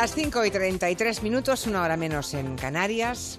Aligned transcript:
las 0.00 0.14
5 0.14 0.46
y 0.46 0.50
33 0.50 1.22
minutos, 1.22 1.66
una 1.66 1.82
hora 1.82 1.98
menos 1.98 2.32
en 2.32 2.56
Canarias, 2.56 3.38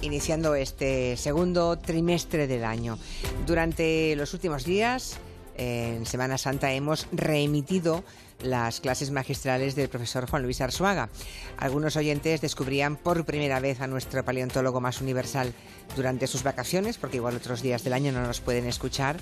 iniciando 0.00 0.54
este 0.54 1.16
segundo 1.16 1.76
trimestre 1.76 2.46
del 2.46 2.62
año. 2.62 3.00
Durante 3.44 4.14
los 4.14 4.32
últimos 4.32 4.64
días, 4.64 5.18
en 5.58 6.06
Semana 6.06 6.38
Santa, 6.38 6.72
hemos 6.72 7.06
reemitido 7.12 8.04
las 8.42 8.80
clases 8.80 9.10
magistrales 9.10 9.74
del 9.74 9.88
profesor 9.88 10.28
Juan 10.28 10.42
Luis 10.42 10.60
Arzuaga. 10.60 11.08
Algunos 11.56 11.96
oyentes 11.96 12.40
descubrían 12.40 12.96
por 12.96 13.24
primera 13.24 13.58
vez 13.60 13.80
a 13.80 13.86
nuestro 13.86 14.24
paleontólogo 14.24 14.80
más 14.80 15.00
universal 15.00 15.52
durante 15.96 16.26
sus 16.26 16.42
vacaciones, 16.44 16.98
porque 16.98 17.16
igual 17.16 17.36
otros 17.36 17.62
días 17.62 17.82
del 17.82 17.92
año 17.92 18.12
no 18.12 18.22
nos 18.22 18.40
pueden 18.40 18.66
escuchar. 18.66 19.16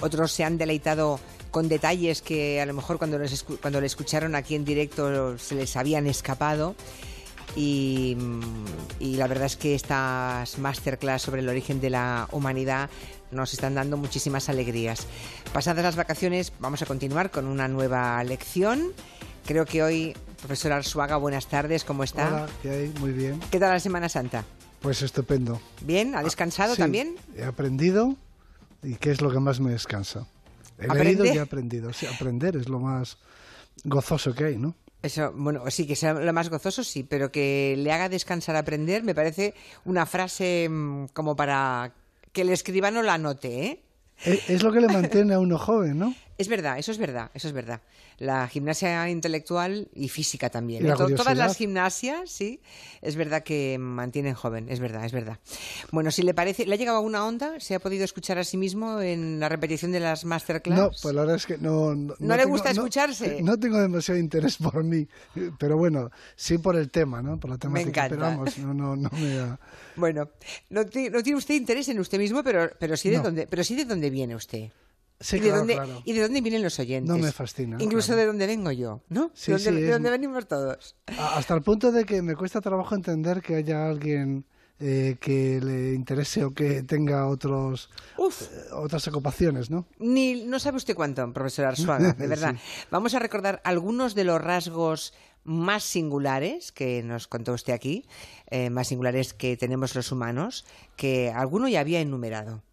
Otros 0.00 0.32
se 0.32 0.44
han 0.44 0.56
deleitado 0.56 1.20
con 1.50 1.68
detalles 1.68 2.22
que 2.22 2.60
a 2.60 2.66
lo 2.66 2.72
mejor 2.72 2.98
cuando, 2.98 3.18
les 3.18 3.42
cuando 3.42 3.80
le 3.80 3.86
escucharon 3.86 4.34
aquí 4.34 4.54
en 4.54 4.64
directo 4.64 5.36
se 5.38 5.54
les 5.54 5.76
habían 5.76 6.06
escapado. 6.06 6.74
Y, 7.54 8.16
y, 8.98 9.16
la 9.16 9.26
verdad 9.26 9.44
es 9.44 9.56
que 9.56 9.74
estas 9.74 10.56
masterclass 10.56 11.20
sobre 11.20 11.42
el 11.42 11.48
origen 11.50 11.82
de 11.82 11.90
la 11.90 12.26
humanidad 12.32 12.88
nos 13.32 13.52
están 13.52 13.74
dando 13.74 13.96
muchísimas 13.96 14.48
alegrías. 14.48 15.06
Pasadas 15.52 15.84
las 15.84 15.96
vacaciones 15.96 16.52
vamos 16.60 16.82
a 16.82 16.86
continuar 16.86 17.30
con 17.30 17.46
una 17.46 17.68
nueva 17.68 18.22
lección. 18.24 18.92
Creo 19.46 19.64
que 19.64 19.82
hoy, 19.82 20.16
profesor 20.38 20.72
Arzuaga, 20.72 21.16
buenas 21.16 21.46
tardes, 21.46 21.84
¿cómo 21.84 22.04
está? 22.04 22.28
Hola, 22.28 22.48
¿qué 22.62 22.70
hay? 22.70 22.94
Muy 23.00 23.12
bien. 23.12 23.40
¿Qué 23.50 23.58
tal 23.58 23.70
la 23.70 23.80
Semana 23.80 24.08
Santa? 24.08 24.44
Pues 24.80 25.02
estupendo. 25.02 25.60
¿Bien? 25.80 26.14
¿Ha 26.14 26.22
descansado 26.22 26.74
sí, 26.74 26.80
también? 26.80 27.16
He 27.36 27.44
aprendido 27.44 28.16
y 28.82 28.96
¿qué 28.96 29.10
es 29.10 29.20
lo 29.20 29.30
que 29.30 29.40
más 29.40 29.60
me 29.60 29.70
descansa? 29.70 30.26
He 30.78 30.84
¿Aprende? 30.84 31.04
leído 31.04 31.24
y 31.26 31.38
he 31.38 31.40
aprendido. 31.40 31.92
Sí, 31.92 32.06
aprender 32.06 32.56
es 32.56 32.68
lo 32.68 32.80
más 32.80 33.18
gozoso 33.84 34.34
que 34.34 34.44
hay, 34.44 34.58
¿no? 34.58 34.74
Eso, 35.02 35.32
bueno, 35.34 35.68
sí, 35.68 35.86
que 35.86 35.96
sea 35.96 36.14
lo 36.14 36.32
más 36.32 36.48
gozoso, 36.48 36.84
sí, 36.84 37.02
pero 37.02 37.32
que 37.32 37.74
le 37.76 37.90
haga 37.90 38.08
descansar 38.08 38.54
aprender 38.54 39.02
me 39.02 39.16
parece 39.16 39.54
una 39.84 40.06
frase 40.06 40.68
mmm, 40.68 41.06
como 41.12 41.34
para 41.34 41.92
que 42.32 42.42
el 42.42 42.50
escribano 42.50 43.02
la 43.02 43.14
anote, 43.14 43.66
¿eh? 43.66 43.82
Es 44.24 44.62
lo 44.62 44.72
que 44.72 44.80
le 44.80 44.88
mantiene 44.88 45.34
a 45.34 45.40
uno 45.40 45.58
joven, 45.58 45.98
¿no? 45.98 46.14
Es 46.42 46.48
verdad, 46.48 46.76
eso 46.78 46.90
es 46.90 46.98
verdad, 46.98 47.30
eso 47.34 47.46
es 47.46 47.54
verdad. 47.54 47.80
La 48.18 48.48
gimnasia 48.48 49.08
intelectual 49.08 49.88
y 49.94 50.08
física 50.08 50.50
también. 50.50 50.86
La 50.86 50.94
¿eh? 50.94 51.14
Todas 51.16 51.36
las 51.36 51.56
gimnasias, 51.56 52.30
sí, 52.30 52.60
es 53.00 53.14
verdad 53.14 53.42
que 53.44 53.78
mantienen 53.78 54.34
joven, 54.34 54.66
es 54.68 54.80
verdad, 54.80 55.04
es 55.04 55.12
verdad. 55.12 55.38
Bueno, 55.92 56.10
si 56.10 56.22
le 56.22 56.34
parece, 56.34 56.66
¿le 56.66 56.74
ha 56.74 56.78
llegado 56.78 57.00
una 57.00 57.24
onda? 57.24 57.60
¿Se 57.60 57.74
ha 57.76 57.78
podido 57.80 58.04
escuchar 58.04 58.38
a 58.38 58.44
sí 58.44 58.56
mismo 58.56 59.00
en 59.00 59.38
la 59.38 59.48
repetición 59.48 59.92
de 59.92 60.00
las 60.00 60.24
masterclass? 60.24 60.78
No, 60.78 60.90
pues 61.00 61.14
la 61.14 61.20
verdad 61.22 61.36
es 61.36 61.46
que 61.46 61.58
no... 61.58 61.94
¿No, 61.94 62.14
¿No 62.18 62.36
le 62.36 62.42
tengo- 62.42 62.50
gusta 62.50 62.70
escucharse? 62.70 63.40
No, 63.42 63.56
tengo 63.58 63.78
demasiado 63.78 64.18
interés 64.18 64.56
por 64.56 64.82
mí, 64.82 65.06
pero 65.58 65.76
bueno, 65.76 66.10
sí 66.34 66.58
por 66.58 66.74
el 66.76 66.90
tema, 66.90 67.22
¿no? 67.22 67.38
Por 67.38 67.50
la 67.50 67.58
temática. 67.58 68.06
encanta. 68.06 68.08
Pero 68.08 68.22
vamos, 68.22 68.58
no, 68.58 68.74
no, 68.74 68.96
no 68.96 69.10
me 69.12 69.34
da... 69.36 69.60
Bueno, 69.96 70.28
no, 70.70 70.84
ti- 70.86 71.08
no 71.10 71.22
tiene 71.22 71.38
usted 71.38 71.54
interés 71.54 71.88
en 71.88 72.00
usted 72.00 72.18
mismo, 72.18 72.42
pero, 72.42 72.70
pero, 72.78 72.96
sí 72.96 73.10
de 73.10 73.18
dónde, 73.18 73.46
pero 73.46 73.62
sí 73.62 73.74
de 73.76 73.84
dónde 73.84 74.10
viene 74.10 74.34
usted. 74.34 74.70
Sí, 75.22 75.36
¿Y, 75.36 75.40
de 75.40 75.50
dónde, 75.50 75.74
claro. 75.74 76.02
¿Y 76.04 76.12
de 76.12 76.20
dónde 76.22 76.40
vienen 76.40 76.62
los 76.62 76.78
oyentes? 76.78 77.08
No 77.08 77.18
me 77.18 77.32
fascina, 77.32 77.76
Incluso 77.80 78.08
claro. 78.08 78.20
de 78.20 78.26
dónde 78.26 78.46
vengo 78.46 78.72
yo, 78.72 79.02
¿no? 79.08 79.30
Sí, 79.34 79.52
de 79.52 79.58
dónde, 79.58 79.80
sí, 79.80 79.86
de 79.86 79.92
dónde 79.92 80.10
venimos 80.10 80.46
todos. 80.46 80.96
Hasta 81.18 81.54
el 81.54 81.62
punto 81.62 81.92
de 81.92 82.04
que 82.04 82.22
me 82.22 82.36
cuesta 82.36 82.60
trabajo 82.60 82.94
entender 82.94 83.40
que 83.40 83.56
haya 83.56 83.88
alguien 83.88 84.44
eh, 84.84 85.16
que 85.20 85.60
le 85.60 85.94
interese 85.94 86.42
o 86.42 86.50
que 86.50 86.82
tenga 86.82 87.28
otros 87.28 87.88
Uf. 88.16 88.42
eh, 88.42 88.46
otras 88.72 89.06
ocupaciones, 89.06 89.70
¿no? 89.70 89.86
Ni, 90.00 90.44
no 90.44 90.58
sabe 90.58 90.78
usted 90.78 90.96
cuánto, 90.96 91.32
profesor 91.32 91.66
Arzuaga, 91.66 92.12
de 92.18 92.26
verdad. 92.26 92.56
Vamos 92.90 93.14
a 93.14 93.20
recordar 93.20 93.60
algunos 93.62 94.16
de 94.16 94.24
los 94.24 94.40
rasgos 94.42 95.14
más 95.44 95.84
singulares 95.84 96.72
que 96.72 97.04
nos 97.04 97.28
contó 97.28 97.52
usted 97.52 97.74
aquí, 97.74 98.06
eh, 98.50 98.70
más 98.70 98.88
singulares 98.88 99.34
que 99.34 99.56
tenemos 99.56 99.94
los 99.94 100.10
humanos, 100.10 100.64
que 100.96 101.30
alguno 101.30 101.68
ya 101.68 101.78
había 101.78 102.00
enumerado. 102.00 102.64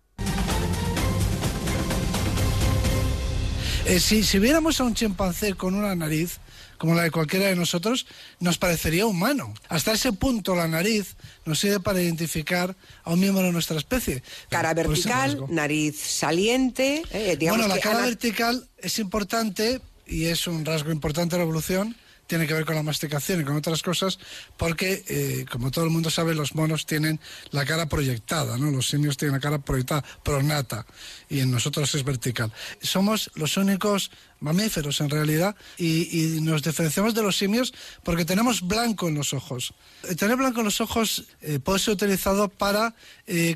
Eh, 3.85 3.99
si, 3.99 4.23
si 4.23 4.39
viéramos 4.39 4.79
a 4.79 4.83
un 4.83 4.93
chimpancé 4.93 5.53
con 5.55 5.73
una 5.73 5.95
nariz, 5.95 6.39
como 6.77 6.95
la 6.95 7.03
de 7.03 7.11
cualquiera 7.11 7.47
de 7.47 7.55
nosotros, 7.55 8.05
nos 8.39 8.57
parecería 8.57 9.05
humano. 9.05 9.53
Hasta 9.67 9.91
ese 9.91 10.13
punto 10.13 10.55
la 10.55 10.67
nariz 10.67 11.15
nos 11.45 11.59
sirve 11.59 11.79
para 11.79 12.01
identificar 12.01 12.75
a 13.03 13.11
un 13.11 13.19
miembro 13.19 13.43
de 13.43 13.51
nuestra 13.51 13.77
especie. 13.77 14.23
Cara 14.49 14.73
vertical, 14.73 15.43
nariz 15.49 15.99
saliente. 15.99 17.03
eh, 17.11 17.35
digamos 17.37 17.59
Bueno, 17.59 17.73
la 17.73 17.81
que 17.81 17.87
cara 17.87 18.05
vertical 18.05 18.67
es 18.77 18.99
importante 18.99 19.81
y 20.07 20.25
es 20.25 20.47
un 20.47 20.65
rasgo 20.65 20.91
importante 20.91 21.35
de 21.35 21.39
la 21.39 21.43
evolución. 21.43 21.95
Tiene 22.29 22.45
que 22.45 22.53
ver 22.53 22.63
con 22.63 22.75
la 22.75 22.83
masticación 22.83 23.41
y 23.41 23.43
con 23.43 23.55
otras 23.55 23.81
cosas, 23.81 24.19
porque, 24.55 25.03
eh, 25.07 25.45
como 25.51 25.71
todo 25.71 25.83
el 25.85 25.89
mundo 25.89 26.11
sabe, 26.11 26.35
los 26.35 26.53
monos 26.53 26.85
tienen 26.85 27.19
la 27.49 27.65
cara 27.65 27.89
proyectada, 27.89 28.55
¿no? 28.55 28.69
Los 28.69 28.87
simios 28.87 29.17
tienen 29.17 29.33
la 29.33 29.39
cara 29.39 29.57
proyectada, 29.57 30.03
pronata, 30.21 30.85
y 31.27 31.39
en 31.39 31.49
nosotros 31.49 31.95
es 31.95 32.03
vertical. 32.03 32.53
Somos 32.83 33.31
los 33.33 33.57
únicos 33.57 34.11
mamíferos, 34.41 35.01
en 35.01 35.09
realidad, 35.09 35.55
y, 35.79 36.37
nos 36.41 36.61
diferenciamos 36.61 37.15
de 37.15 37.23
los 37.23 37.35
simios 37.35 37.73
porque 38.03 38.25
tenemos 38.25 38.61
blanco 38.61 39.07
en 39.07 39.15
los 39.15 39.33
ojos. 39.33 39.73
Eh, 40.03 40.13
Tener 40.13 40.37
blanco 40.37 40.59
en 40.59 40.65
los 40.65 40.81
ojos 40.81 41.23
eh, 41.41 41.57
puede 41.57 41.79
ser 41.79 41.95
utilizado 41.95 42.47
para 42.47 42.93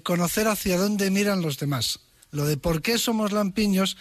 conocer 0.02 0.48
hacia 0.48 0.80
dónde 0.80 1.12
miran 1.12 1.44
los 1.44 1.60
demás. 1.60 2.00
Lo 2.34 2.48
de 2.48 2.58
por 2.58 2.82
qué 2.82 2.98
somos 2.98 3.32
lampiños 3.32 3.96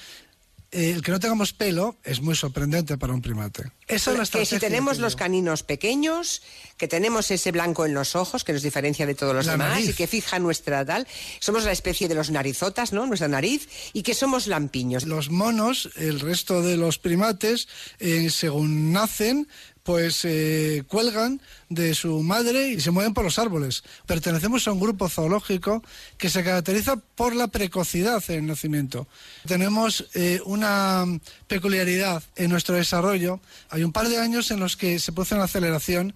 el 0.73 1.03
que 1.03 1.13
no 1.13 1.21
tengamos 1.21 1.53
pelo 1.53 1.97
es 2.03 2.21
muy 2.23 2.35
sorprendente 2.35 2.97
para 2.97 3.13
un 3.13 3.21
primate. 3.21 3.71
Esa 3.89 4.21
es 4.23 4.31
que 4.31 4.47
si 4.47 4.59
tenemos 4.59 4.99
los 4.99 5.17
caninos 5.17 5.63
pequeños, 5.63 6.43
que 6.79 6.89
tenemos 6.89 7.31
ese 7.31 7.53
blanco 7.53 7.85
en 7.85 7.93
los 7.93 8.17
ojos 8.17 8.43
que 8.43 8.55
nos 8.55 8.63
diferencia 8.63 9.05
de 9.05 9.15
todos 9.15 9.35
los 9.35 9.45
La 9.47 9.53
demás 9.53 9.71
nariz. 9.73 9.91
y 9.91 9.93
que 9.93 10.07
fija 10.07 10.39
nuestra 10.39 10.85
tal, 10.85 11.07
somos 11.41 11.65
la 11.65 11.73
especie 11.73 12.09
de 12.09 12.15
los 12.15 12.31
narizotas, 12.31 12.93
¿no? 12.95 13.07
Nuestra 13.07 13.29
nariz 13.29 13.69
y 13.93 14.03
que 14.03 14.15
somos 14.15 14.47
lampiños. 14.47 15.05
Los 15.05 15.31
monos, 15.31 15.91
el 15.97 16.21
resto 16.21 16.63
de 16.63 16.79
los 16.79 16.99
primates, 16.99 17.69
eh, 17.99 18.31
según 18.31 18.93
nacen, 18.93 19.49
pues 19.83 20.25
eh, 20.25 20.85
cuelgan 20.87 21.41
de 21.69 21.95
su 21.95 22.23
madre 22.23 22.69
y 22.69 22.81
se 22.81 22.91
mueven 22.91 23.15
por 23.15 23.25
los 23.25 23.39
árboles. 23.39 23.83
Pertenecemos 24.07 24.67
a 24.69 24.73
un 24.73 24.81
grupo 24.81 25.09
zoológico 25.09 25.83
que 26.19 26.31
se 26.31 26.45
caracteriza 26.45 26.97
por 26.97 27.35
la 27.35 27.49
precocidad 27.49 28.23
en 28.29 28.41
el 28.41 28.47
nacimiento. 28.47 29.09
Tenemos 29.47 30.07
eh, 30.15 30.41
una 30.45 31.05
peculiaridad 31.49 32.23
en 32.37 32.51
nuestro 32.51 32.77
desarrollo. 32.77 33.41
Hay 33.71 33.83
un 33.83 33.93
par 33.93 34.09
de 34.09 34.19
años 34.19 34.51
en 34.51 34.61
los 34.61 34.77
que 34.77 34.99
se 34.99 35.13
produce 35.13 35.35
una 35.35 35.45
aceleración 35.45 36.15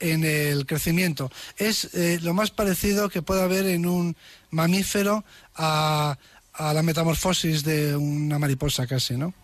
en 0.00 0.24
el 0.24 0.64
crecimiento. 0.66 1.30
Es 1.56 1.92
eh, 1.94 2.20
lo 2.22 2.34
más 2.34 2.52
parecido 2.52 3.08
que 3.08 3.22
puede 3.22 3.42
haber 3.42 3.66
en 3.66 3.86
un 3.86 4.16
mamífero 4.50 5.24
a, 5.56 6.16
a 6.52 6.72
la 6.72 6.82
metamorfosis 6.82 7.64
de 7.64 7.96
una 7.96 8.38
mariposa 8.38 8.86
casi, 8.86 9.16
¿no? 9.16 9.34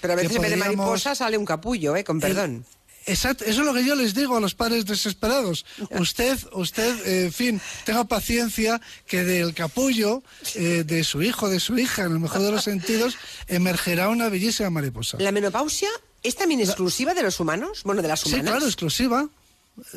Pero 0.00 0.12
a 0.12 0.16
veces 0.16 0.32
que 0.32 0.36
en 0.36 0.42
vez 0.42 0.50
de 0.50 0.56
mariposa 0.56 1.14
sale 1.14 1.38
un 1.38 1.44
capullo, 1.44 1.96
¿eh? 1.96 2.04
Con 2.04 2.20
perdón. 2.20 2.64
Exacto, 3.08 3.44
eso 3.44 3.60
es 3.60 3.66
lo 3.66 3.72
que 3.72 3.84
yo 3.84 3.94
les 3.94 4.14
digo 4.14 4.36
a 4.36 4.40
los 4.40 4.54
padres 4.54 4.84
desesperados. 4.84 5.64
Usted, 5.90 6.36
usted, 6.52 7.06
eh, 7.06 7.24
en 7.26 7.32
fin, 7.32 7.60
tenga 7.84 8.04
paciencia 8.04 8.80
que 9.06 9.22
del 9.24 9.54
capullo 9.54 10.24
eh, 10.56 10.82
de 10.84 11.04
su 11.04 11.22
hijo, 11.22 11.48
de 11.48 11.60
su 11.60 11.78
hija, 11.78 12.02
en 12.04 12.12
el 12.12 12.18
mejor 12.20 12.42
de 12.42 12.50
los 12.50 12.64
sentidos, 12.64 13.16
emergerá 13.46 14.08
una 14.08 14.28
bellísima 14.28 14.70
mariposa. 14.70 15.18
¿La 15.20 15.30
menopausia 15.30 15.88
es 16.24 16.34
también 16.34 16.60
exclusiva 16.60 17.14
de 17.14 17.22
los 17.22 17.38
humanos? 17.38 17.82
Bueno, 17.84 18.02
de 18.02 18.08
las 18.08 18.20
Sí, 18.20 18.30
humanas. 18.30 18.50
claro, 18.50 18.66
exclusiva. 18.66 19.28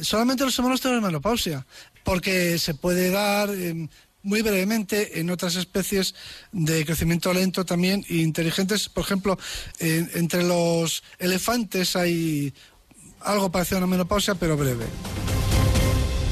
Solamente 0.01 0.43
los 0.45 0.59
humanos 0.59 0.79
tenemos 0.81 1.03
menopausia, 1.03 1.65
porque 2.03 2.59
se 2.59 2.73
puede 2.75 3.09
dar 3.09 3.49
eh, 3.49 3.87
muy 4.21 4.41
brevemente 4.41 5.21
en 5.21 5.29
otras 5.29 5.55
especies 5.55 6.13
de 6.51 6.85
crecimiento 6.85 7.33
lento 7.33 7.65
también 7.65 8.05
e 8.09 8.17
inteligentes. 8.17 8.89
Por 8.89 9.05
ejemplo, 9.05 9.39
en- 9.79 10.11
entre 10.13 10.43
los 10.43 11.01
elefantes 11.19 11.95
hay 11.95 12.53
algo 13.21 13.51
parecido 13.51 13.77
a 13.77 13.79
una 13.79 13.87
menopausia, 13.87 14.35
pero 14.35 14.57
breve. 14.57 14.85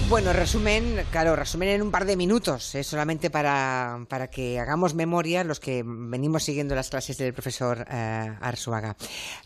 Bueno, 0.09 0.31
resumen, 0.31 1.03
claro, 1.11 1.35
resumen 1.35 1.67
en 1.67 1.81
un 1.81 1.91
par 1.91 2.05
de 2.05 2.15
minutos, 2.15 2.73
eh, 2.75 2.83
solamente 2.85 3.29
para, 3.29 4.05
para 4.07 4.29
que 4.29 4.57
hagamos 4.57 4.95
memoria 4.95 5.43
los 5.43 5.59
que 5.59 5.83
venimos 5.85 6.43
siguiendo 6.43 6.75
las 6.75 6.89
clases 6.89 7.17
del 7.17 7.33
profesor 7.33 7.85
eh, 7.91 8.37
Arzuaga. 8.39 8.95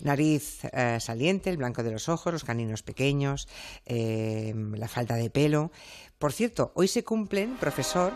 Nariz 0.02 0.60
eh, 0.66 1.00
saliente, 1.00 1.50
el 1.50 1.58
blanco 1.58 1.82
de 1.82 1.90
los 1.90 2.10
ojos, 2.10 2.32
los 2.32 2.44
caninos 2.44 2.84
pequeños, 2.84 3.48
eh, 3.88 4.54
la 4.76 4.88
falta 4.88 5.16
de 5.16 5.32
pelo. 5.32 5.72
Por 6.20 6.32
cierto, 6.32 6.72
hoy 6.76 6.88
se 6.88 7.04
cumplen, 7.04 7.56
profesor, 7.56 8.14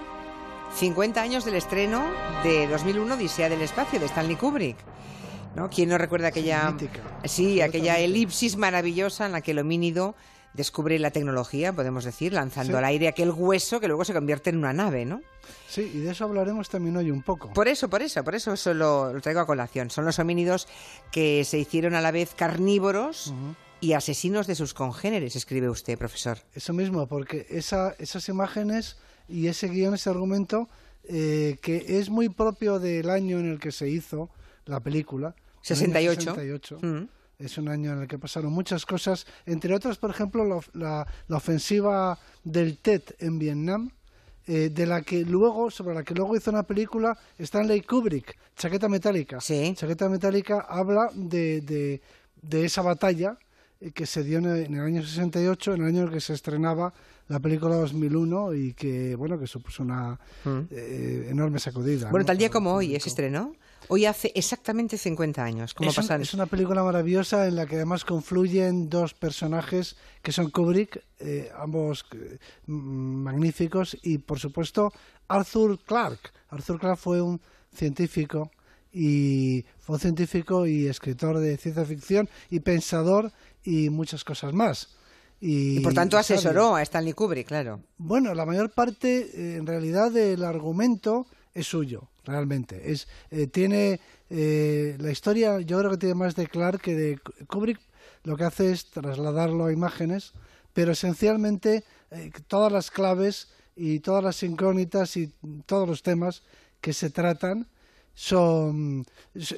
50 0.75 1.19
años 1.19 1.45
del 1.45 1.55
estreno 1.55 2.05
de 2.43 2.67
2001 2.67 3.15
Odisea 3.15 3.49
del 3.49 3.63
Espacio 3.63 3.99
de 3.99 4.05
Stanley 4.05 4.35
Kubrick. 4.35 4.77
¿No? 5.55 5.69
¿Quién 5.69 5.89
no 5.89 5.97
recuerda 5.97 6.27
aquella, 6.27 6.69
mítica. 6.71 6.99
sí, 7.25 7.61
aquella 7.61 7.97
elipsis 7.99 8.57
maravillosa 8.57 9.25
en 9.25 9.31
la 9.31 9.41
que 9.41 9.51
el 9.51 9.59
homínido 9.59 10.15
descubre 10.53 10.97
la 10.99 11.11
tecnología, 11.11 11.73
podemos 11.73 12.03
decir, 12.05 12.31
lanzando 12.33 12.73
Sí. 12.73 12.77
al 12.77 12.85
aire 12.85 13.07
aquel 13.07 13.31
hueso 13.31 13.79
que 13.79 13.87
luego 13.87 14.05
se 14.05 14.13
convierte 14.13 14.49
en 14.49 14.57
una 14.57 14.71
nave, 14.73 15.03
¿no? 15.05 15.21
Sí, 15.69 15.91
y 15.93 15.99
de 15.99 16.11
eso 16.11 16.23
hablaremos 16.25 16.69
también 16.69 16.95
hoy 16.95 17.11
un 17.11 17.21
poco. 17.23 17.51
Por 17.53 17.67
eso, 17.67 17.89
por 17.89 18.01
eso, 18.01 18.23
por 18.23 18.35
eso 18.35 18.53
eso 18.53 18.73
lo, 18.73 19.13
lo 19.13 19.21
traigo 19.21 19.41
a 19.41 19.45
colación. 19.45 19.89
Son 19.89 20.05
los 20.05 20.17
homínidos 20.19 20.67
que 21.11 21.43
se 21.43 21.57
hicieron 21.57 21.93
a 21.95 22.01
la 22.01 22.11
vez 22.11 22.33
carnívoros 22.35 23.33
y 23.81 23.93
asesinos 23.93 24.47
de 24.47 24.55
sus 24.55 24.73
congéneres, 24.73 25.35
escribe 25.35 25.69
usted, 25.69 25.97
profesor. 25.97 26.37
Eso 26.53 26.71
mismo, 26.73 27.05
porque 27.07 27.45
esa, 27.49 27.93
esas 27.99 28.27
imágenes 28.29 28.95
y 29.27 29.47
ese 29.47 29.67
guion, 29.67 29.93
ese 29.95 30.09
argumento, 30.09 30.69
eh, 31.03 31.57
que 31.61 31.99
es 31.99 32.09
muy 32.09 32.29
propio 32.29 32.79
del 32.79 33.09
año 33.09 33.39
en 33.39 33.51
el 33.51 33.59
que 33.59 33.71
se 33.73 33.89
hizo 33.89 34.29
la 34.65 34.79
película. 34.79 35.35
68. 35.65 36.21
68. 36.21 36.79
Mm. 36.81 37.07
Es 37.39 37.57
un 37.57 37.67
año 37.67 37.91
en 37.93 38.03
el 38.03 38.07
que 38.07 38.17
pasaron 38.17 38.53
muchas 38.53 38.85
cosas, 38.85 39.25
entre 39.45 39.73
otras, 39.73 39.97
por 39.97 40.09
ejemplo, 40.09 40.61
la, 40.73 41.05
la, 41.27 41.37
ofensiva 41.37 42.17
del 42.43 42.77
TET 42.77 43.15
en 43.19 43.39
Vietnam, 43.39 43.91
eh, 44.47 44.69
de 44.69 44.85
la 44.85 45.01
que 45.01 45.25
luego, 45.25 45.69
sobre 45.69 45.95
la 45.95 46.03
que 46.03 46.13
luego 46.13 46.37
hizo 46.37 46.51
una 46.51 46.63
película 46.63 47.17
Stanley 47.37 47.81
Kubrick, 47.81 48.37
Chaqueta 48.55 48.87
Metálica. 48.87 49.41
Sí. 49.41 49.73
Chaqueta 49.75 50.07
Metálica 50.07 50.65
habla 50.69 51.09
de, 51.13 51.61
de, 51.61 52.01
de 52.41 52.65
esa 52.65 52.81
batalla 52.81 53.37
eh, 53.81 53.91
que 53.91 54.05
se 54.05 54.23
dio 54.23 54.37
en 54.37 54.45
el, 54.45 54.79
año 54.79 55.03
68, 55.03 55.73
en 55.73 55.81
el 55.81 55.87
año 55.87 56.01
en 56.01 56.07
el 56.07 56.13
que 56.13 56.21
se 56.21 56.33
estrenaba 56.33 56.93
la 57.27 57.39
película 57.39 57.75
2001 57.75 58.53
y 58.53 58.73
que, 58.73 59.15
bueno, 59.15 59.37
que 59.37 59.47
supuso 59.47 59.83
una 59.83 60.17
mm. 60.45 60.59
eh, 60.71 61.27
enorme 61.31 61.59
sacudida. 61.59 62.11
Bueno, 62.11 62.25
tal 62.25 62.37
día 62.37 62.49
como 62.49 62.73
hoy 62.73 62.97
se 62.99 63.09
estrenó. 63.09 63.55
Hoy 63.87 64.05
hace 64.05 64.31
exactamente 64.35 64.97
50 64.97 65.43
años. 65.43 65.73
¿Cómo 65.73 65.89
es, 65.89 65.95
pasan? 65.95 66.21
es 66.21 66.33
una 66.33 66.45
película 66.45 66.83
maravillosa 66.83 67.47
en 67.47 67.55
la 67.55 67.65
que 67.65 67.75
además 67.75 68.05
confluyen 68.05 68.89
dos 68.89 69.13
personajes 69.13 69.95
que 70.21 70.31
son 70.31 70.49
Kubrick, 70.49 71.03
eh, 71.19 71.51
ambos 71.57 72.05
magníficos, 72.65 73.97
y 74.03 74.17
por 74.17 74.39
supuesto 74.39 74.91
Arthur 75.27 75.79
Clarke. 75.83 76.31
Arthur 76.49 76.79
Clarke 76.79 76.99
fue 76.99 77.21
un 77.21 77.41
científico 77.73 78.51
y 78.91 79.65
fue 79.79 79.95
un 79.95 79.99
científico 79.99 80.65
y 80.65 80.87
escritor 80.87 81.39
de 81.39 81.57
ciencia 81.57 81.85
ficción 81.85 82.29
y 82.49 82.61
pensador 82.61 83.31
y 83.63 83.89
muchas 83.89 84.23
cosas 84.23 84.53
más. 84.53 84.95
Y, 85.41 85.81
por 85.81 85.93
tanto 85.93 86.17
asesoró 86.17 86.75
a 86.75 86.81
Stanley 86.81 87.13
Kubrick, 87.13 87.47
claro. 87.47 87.81
Bueno, 87.97 88.33
la 88.33 88.45
mayor 88.45 88.71
parte, 88.71 89.29
eh, 89.33 89.57
en 89.57 89.67
realidad, 89.67 90.11
del 90.11 90.43
argumento 90.43 91.27
es 91.53 91.67
suyo, 91.67 92.07
realmente. 92.25 92.91
Es, 92.91 93.07
eh, 93.31 93.47
tiene 93.47 93.99
eh, 94.29 94.95
la 94.99 95.11
historia, 95.11 95.59
yo 95.61 95.79
creo 95.79 95.91
que 95.91 95.97
tiene 95.97 96.15
más 96.15 96.35
de 96.35 96.47
Clark 96.47 96.81
que 96.81 96.95
de 96.95 97.19
Kubrick. 97.47 97.79
Lo 98.23 98.35
que 98.35 98.43
hace 98.43 98.71
es 98.71 98.89
trasladarlo 98.89 99.65
a 99.65 99.71
imágenes, 99.71 100.33
pero 100.73 100.91
esencialmente 100.93 101.83
todas 102.47 102.71
las 102.71 102.89
claves 102.89 103.49
y 103.75 103.99
todas 103.99 104.23
las 104.23 104.41
incógnitas 104.41 105.15
y 105.15 105.31
todos 105.65 105.87
los 105.87 106.01
temas 106.01 106.41
que 106.81 106.93
se 106.93 107.09
tratan 107.09 107.67
son, 108.15 109.05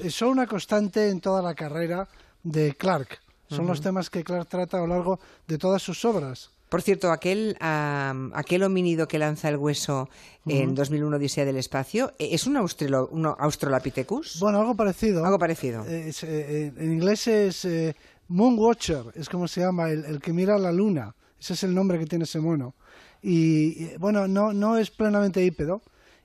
son 0.09 0.29
una 0.29 0.47
constante 0.47 1.09
en 1.09 1.21
toda 1.21 1.41
la 1.41 1.55
carrera 1.55 2.09
de 2.43 2.75
Clark. 2.75 3.19
Son 3.49 3.65
los 3.65 3.79
temas 3.79 4.09
que 4.09 4.23
Clark 4.23 4.49
trata 4.49 4.77
a 4.77 4.81
lo 4.81 4.87
largo 4.87 5.19
de 5.47 5.57
todas 5.57 5.81
sus 5.81 6.03
obras. 6.03 6.49
Por 6.69 6.81
cierto, 6.81 7.11
aquel, 7.11 7.55
aquel 7.59 8.63
homínido 8.63 9.07
que 9.07 9.19
lanza 9.19 9.47
el 9.47 9.57
hueso 9.57 10.09
en 10.45 10.75
2001 10.75 11.15
Odisea 11.15 11.45
del 11.45 11.57
Espacio, 11.57 12.11
¿e-, 12.19 12.35
¿es 12.35 12.45
un, 12.45 12.57
un 12.57 13.25
Australopithecus? 13.25 14.39
Bueno, 14.39 14.59
algo 14.59 14.75
parecido. 14.75 15.23
Algo 15.23 15.39
parecido. 15.39 15.85
Eh, 15.87 16.73
en 16.75 16.91
inglés 16.91 17.27
es 17.27 17.65
eh, 17.65 17.95
Moonwatcher, 18.27 19.05
es 19.15 19.29
como 19.29 19.47
se 19.47 19.61
llama, 19.61 19.89
el, 19.89 20.19
que 20.19 20.33
mira 20.33 20.57
la 20.57 20.71
luna. 20.71 21.15
Ese 21.39 21.53
es 21.53 21.63
el 21.63 21.73
nombre 21.73 21.99
que 21.99 22.05
tiene 22.05 22.25
ese 22.25 22.39
mono. 22.39 22.75
Y, 23.21 23.95
bueno, 23.97 24.27
no, 24.27 24.51
no 24.51 24.77
es 24.77 24.91
plenamente 24.91 25.43
hípedo, 25.43 25.81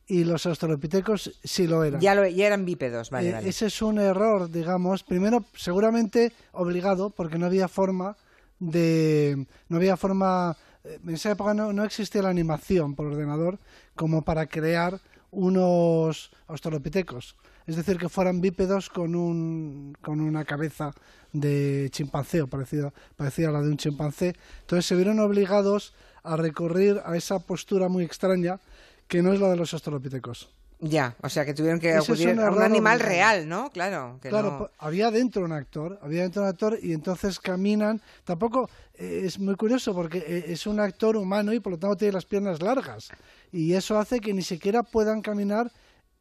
y 0.08 0.24
los 0.24 0.44
australopitecos 0.46 1.38
sí 1.44 1.66
lo 1.66 1.84
eran. 1.84 2.00
Ya, 2.00 2.14
eran 2.14 2.64
bípedos, 2.64 3.10
vale, 3.10 3.30
eh, 3.30 3.40
Ese 3.44 3.66
es 3.66 3.80
un 3.80 3.98
error, 3.98 4.50
digamos, 4.50 5.04
primero 5.04 5.44
seguramente 5.54 6.32
obligado 6.52 7.10
porque 7.10 7.38
no 7.38 7.46
había 7.46 7.68
forma 7.68 8.16
de 8.62 9.46
no 9.68 9.76
había 9.76 9.96
forma 9.96 10.56
eh, 10.84 11.00
en 11.02 11.14
esa 11.14 11.32
época 11.32 11.52
no, 11.52 11.84
existía 11.84 12.22
la 12.22 12.28
animación 12.28 12.94
por 12.94 13.06
ordenador 13.06 13.58
como 13.96 14.22
para 14.22 14.46
crear 14.46 15.00
unos 15.32 16.30
australopitecos, 16.46 17.36
es 17.66 17.76
decir, 17.76 17.96
que 17.96 18.08
fueran 18.08 18.40
bípedos 18.40 18.88
con 18.88 19.14
un 19.16 19.96
con 20.00 20.20
una 20.20 20.44
cabeza 20.44 20.92
de 21.32 21.88
chimpancé 21.90 22.42
o 22.42 22.46
parecida, 22.46 22.92
parecida 23.16 23.48
a 23.48 23.52
la 23.52 23.62
de 23.62 23.70
un 23.70 23.78
chimpancé. 23.78 24.36
Entonces 24.60 24.86
se 24.86 24.94
vieron 24.94 25.18
obligados 25.18 25.94
a 26.22 26.36
recurrir 26.36 27.00
a 27.04 27.16
esa 27.16 27.40
postura 27.40 27.88
muy 27.88 28.04
extraña 28.04 28.60
que 29.08 29.22
no 29.22 29.32
es 29.32 29.40
la 29.40 29.50
de 29.50 29.56
los 29.56 29.72
australopitecos. 29.72 30.50
Ya, 30.84 31.14
o 31.22 31.28
sea 31.28 31.44
que 31.44 31.54
tuvieron 31.54 31.78
que 31.78 31.94
acudir 31.94 32.40
a 32.40 32.50
un 32.50 32.60
animal 32.60 32.98
real, 32.98 33.48
¿no? 33.48 33.70
Claro. 33.70 34.18
claro, 34.20 34.68
había 34.78 35.12
dentro 35.12 35.44
un 35.44 35.52
actor, 35.52 35.96
había 36.02 36.22
dentro 36.22 36.42
un 36.42 36.48
actor 36.48 36.76
y 36.82 36.92
entonces 36.92 37.38
caminan. 37.38 38.00
Tampoco 38.24 38.68
eh, 38.94 39.22
es 39.24 39.38
muy 39.38 39.54
curioso 39.54 39.94
porque 39.94 40.18
eh, 40.18 40.44
es 40.48 40.66
un 40.66 40.80
actor 40.80 41.16
humano 41.16 41.52
y 41.52 41.60
por 41.60 41.74
lo 41.74 41.78
tanto 41.78 41.96
tiene 41.98 42.14
las 42.14 42.26
piernas 42.26 42.60
largas 42.60 43.10
y 43.52 43.74
eso 43.74 43.96
hace 43.96 44.18
que 44.18 44.34
ni 44.34 44.42
siquiera 44.42 44.82
puedan 44.82 45.22
caminar 45.22 45.70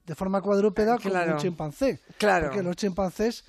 de 0.06 0.14
forma 0.14 0.42
cuadrúpeda 0.42 1.00
como 1.00 1.16
un 1.16 1.38
chimpancé. 1.38 2.00
Claro. 2.20 2.50
Porque 2.50 2.62
los 2.62 2.76
chimpancés 2.76 3.44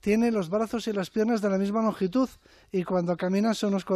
tienen 0.00 0.34
los 0.34 0.50
brazos 0.50 0.86
y 0.86 0.92
las 0.92 1.08
piernas 1.08 1.40
de 1.40 1.48
la 1.48 1.56
misma 1.56 1.80
longitud 1.80 2.28
y 2.70 2.84
cuando 2.84 3.16
caminan 3.16 3.54
son 3.54 3.70
unos 3.70 3.86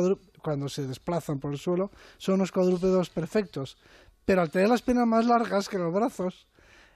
cuando 0.42 0.70
se 0.70 0.86
desplazan 0.86 1.38
por 1.38 1.52
el 1.52 1.58
suelo 1.58 1.90
son 2.16 2.36
unos 2.36 2.50
cuadrúpedos 2.50 3.10
perfectos 3.10 3.76
pero 4.24 4.42
al 4.42 4.50
tener 4.50 4.68
las 4.68 4.82
piernas 4.82 5.06
más 5.06 5.26
largas 5.26 5.68
que 5.68 5.78
los 5.78 5.92
brazos, 5.92 6.46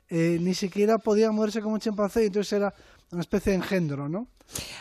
eh, 0.09 0.39
ni 0.41 0.55
siquiera 0.55 0.99
podía 0.99 1.31
moverse 1.33 1.61
como 1.61 1.75
un 1.75 1.81
chimpancé, 1.81 2.25
y 2.25 2.27
entonces 2.27 2.53
era 2.53 2.75
una 3.11 3.21
especie 3.21 3.53
de 3.53 3.59
engendro, 3.59 4.09
¿no? 4.09 4.29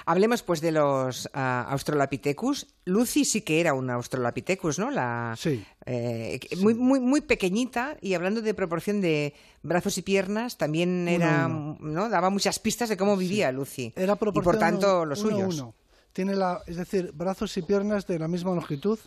Hablemos 0.06 0.44
pues 0.44 0.62
de 0.62 0.72
los 0.72 1.26
uh, 1.26 1.30
Australopithecus. 1.70 2.68
Lucy 2.86 3.26
sí 3.26 3.42
que 3.42 3.60
era 3.60 3.74
un 3.74 3.90
Australopithecus, 3.90 4.78
¿no? 4.78 4.92
La, 4.92 5.36
sí, 5.38 5.66
eh, 5.86 6.40
Muy, 6.58 6.76
muy, 6.76 7.00
muy 7.00 7.22
pequeñita 7.22 7.98
y 8.02 8.14
hablando 8.14 8.42
de 8.42 8.54
proporción 8.54 9.02
de 9.02 9.34
brazos 9.64 9.98
y 9.98 10.04
piernas, 10.04 10.58
también 10.58 11.08
era, 11.08 11.48
¿no? 11.48 12.10
Daba 12.10 12.30
muchas 12.30 12.60
pistas 12.60 12.90
de 12.90 12.98
cómo 12.98 13.18
vivía 13.18 13.52
Lucy. 13.52 13.92
Era 13.96 14.14
y 14.14 14.42
por 14.42 14.60
tanto 14.60 15.06
los 15.06 15.20
suyos. 15.20 15.56
Uno. 15.56 15.74
Tiene 16.14 16.36
la, 16.36 16.62
es 16.68 16.78
decir, 16.78 17.12
brazos 17.14 17.58
y 17.58 17.62
piernas 17.62 18.08
de 18.08 18.20
la 18.20 18.28
misma 18.28 18.52
longitud 18.52 19.00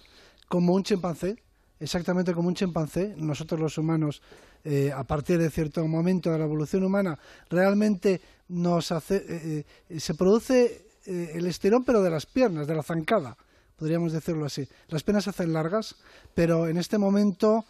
como 0.49 0.75
un 0.75 0.83
chimpancé 0.83 1.37
exactamente 1.81 2.35
como 2.35 2.49
un 2.49 2.55
chimpancé. 2.55 3.15
Nosotros 3.17 3.61
los 3.61 3.79
humanos, 3.79 4.23
eh, 4.65 4.93
a 4.95 5.05
partir 5.05 5.39
de 5.39 5.51
cierto 5.51 5.87
momento 5.87 6.31
de 6.31 6.39
la 6.39 6.45
evolución 6.45 6.85
humana, 6.85 7.19
realmente 7.49 8.21
nos 8.49 8.93
hace, 8.93 9.17
eh, 9.17 9.65
eh, 9.89 10.01
se 10.01 10.15
produce 10.15 10.87
el 11.07 11.47
estirón, 11.47 11.85
pero 11.85 12.03
de 12.03 12.11
las 12.11 12.27
piernas, 12.27 12.67
de 12.67 12.75
la 12.75 12.83
zancada, 12.83 13.35
podríamos 13.77 14.13
decirlo 14.13 14.45
así. 14.45 14.69
Las 14.89 15.03
piernas 15.03 15.25
se 15.25 15.31
hacen 15.31 15.55
largas, 15.55 15.97
pero 16.35 16.69
en 16.69 16.77
este 16.77 16.99
momento 16.99 17.65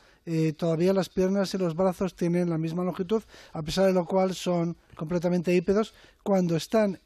todavía 0.56 0.92
las 0.92 1.08
piernas 1.08 1.54
y 1.54 1.58
los 1.58 1.76
brazos 1.76 2.16
tienen 2.16 2.50
la 2.50 2.58
misma 2.58 2.82
longitud, 2.82 3.22
a 3.52 3.62
pesar 3.62 3.86
de 3.86 3.92
lo 3.92 4.04
cual 4.06 4.34
son 4.34 4.76
completamente 4.96 5.54
hípedos 5.54 5.94
cuando 6.24 6.56
están, 6.56 6.98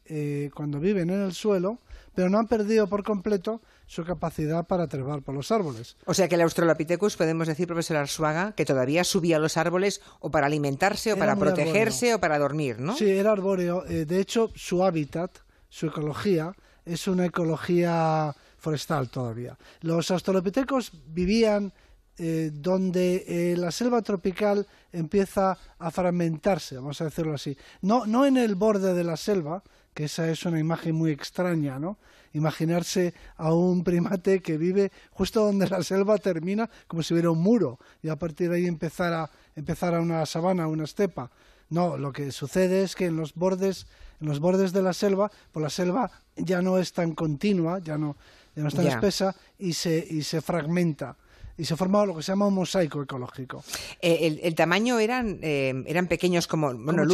cuando 0.54 0.80
viven 0.80 1.10
en 1.10 1.20
el 1.20 1.34
suelo, 1.34 1.80
pero 2.14 2.30
no 2.30 2.38
han 2.38 2.46
perdido 2.46 2.86
por 2.86 3.04
completo 3.04 3.60
su 3.92 4.04
capacidad 4.04 4.66
para 4.66 4.86
trepar 4.86 5.20
por 5.20 5.34
los 5.34 5.52
árboles. 5.52 5.98
O 6.06 6.14
sea 6.14 6.26
que 6.26 6.36
el 6.36 6.40
Australopithecus, 6.40 7.14
podemos 7.14 7.46
decir, 7.46 7.66
profesor 7.66 7.98
Arsuaga, 7.98 8.52
que 8.52 8.64
todavía 8.64 9.04
subía 9.04 9.36
a 9.36 9.38
los 9.38 9.58
árboles 9.58 10.00
o 10.20 10.30
para 10.30 10.46
alimentarse 10.46 11.12
o 11.12 11.18
para 11.18 11.36
protegerse 11.36 12.14
o 12.14 12.18
para 12.18 12.38
dormir, 12.38 12.78
¿no? 12.78 12.96
Sí, 12.96 13.10
era 13.10 13.32
arbóreo. 13.32 13.84
Eh, 13.84 14.06
de 14.06 14.18
hecho, 14.18 14.50
su 14.54 14.82
hábitat, 14.82 15.36
su 15.68 15.88
ecología, 15.88 16.54
es 16.86 17.06
una 17.06 17.26
ecología 17.26 18.34
forestal 18.56 19.10
todavía. 19.10 19.58
Los 19.82 20.10
australopithecus 20.10 20.92
vivían 21.08 21.70
eh, 22.16 22.50
donde 22.50 23.26
eh, 23.28 23.56
la 23.58 23.70
selva 23.70 24.00
tropical 24.00 24.66
empieza 24.90 25.58
a 25.78 25.90
fragmentarse, 25.90 26.76
vamos 26.76 26.98
a 27.02 27.04
decirlo 27.04 27.34
así. 27.34 27.58
No, 27.82 28.06
no 28.06 28.24
en 28.24 28.38
el 28.38 28.54
borde 28.54 28.94
de 28.94 29.04
la 29.04 29.18
selva, 29.18 29.62
que 29.94 30.04
esa 30.04 30.30
es 30.30 30.44
una 30.44 30.58
imagen 30.58 30.94
muy 30.94 31.10
extraña, 31.10 31.78
¿no? 31.78 31.98
Imaginarse 32.32 33.12
a 33.36 33.52
un 33.52 33.84
primate 33.84 34.40
que 34.40 34.56
vive 34.56 34.90
justo 35.10 35.44
donde 35.44 35.68
la 35.68 35.82
selva 35.82 36.16
termina, 36.18 36.70
como 36.86 37.02
si 37.02 37.12
hubiera 37.12 37.30
un 37.30 37.40
muro, 37.40 37.78
y 38.02 38.08
a 38.08 38.16
partir 38.16 38.50
de 38.50 38.56
ahí 38.56 38.66
empezar 38.66 39.12
a, 39.12 39.30
empezar 39.54 39.94
a 39.94 40.00
una 40.00 40.24
sabana, 40.24 40.66
una 40.66 40.84
estepa. 40.84 41.30
No, 41.68 41.96
lo 41.96 42.12
que 42.12 42.32
sucede 42.32 42.82
es 42.82 42.94
que 42.94 43.06
en 43.06 43.16
los 43.16 43.34
bordes, 43.34 43.86
en 44.20 44.28
los 44.28 44.40
bordes 44.40 44.72
de 44.72 44.82
la 44.82 44.92
selva, 44.92 45.30
pues 45.52 45.62
la 45.62 45.70
selva 45.70 46.10
ya 46.36 46.62
no 46.62 46.78
es 46.78 46.92
tan 46.92 47.14
continua, 47.14 47.78
ya 47.78 47.98
no, 47.98 48.16
ya 48.54 48.62
no 48.62 48.68
es 48.68 48.74
tan 48.74 48.86
espesa 48.86 49.34
y 49.58 49.74
se, 49.74 50.06
y 50.10 50.22
se 50.22 50.40
fragmenta 50.40 51.16
y 51.56 51.64
se 51.64 51.76
formaba 51.76 52.06
lo 52.06 52.16
que 52.16 52.22
se 52.22 52.32
llama 52.32 52.46
un 52.46 52.54
mosaico 52.54 53.02
ecológico. 53.02 53.62
Eh, 54.00 54.40
el, 54.42 54.54
tamaño 54.54 54.98
eran, 54.98 55.38
eh, 55.42 55.84
eran 55.86 56.06
pequeños 56.06 56.46
como, 56.46 56.74
bueno, 56.74 57.04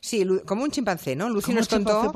sí, 0.00 0.24
como 0.46 0.64
un 0.64 0.70
chimpancé, 0.70 1.14
¿no? 1.14 1.28
Lucy 1.28 1.52
nos 1.52 1.68
contó 1.68 2.12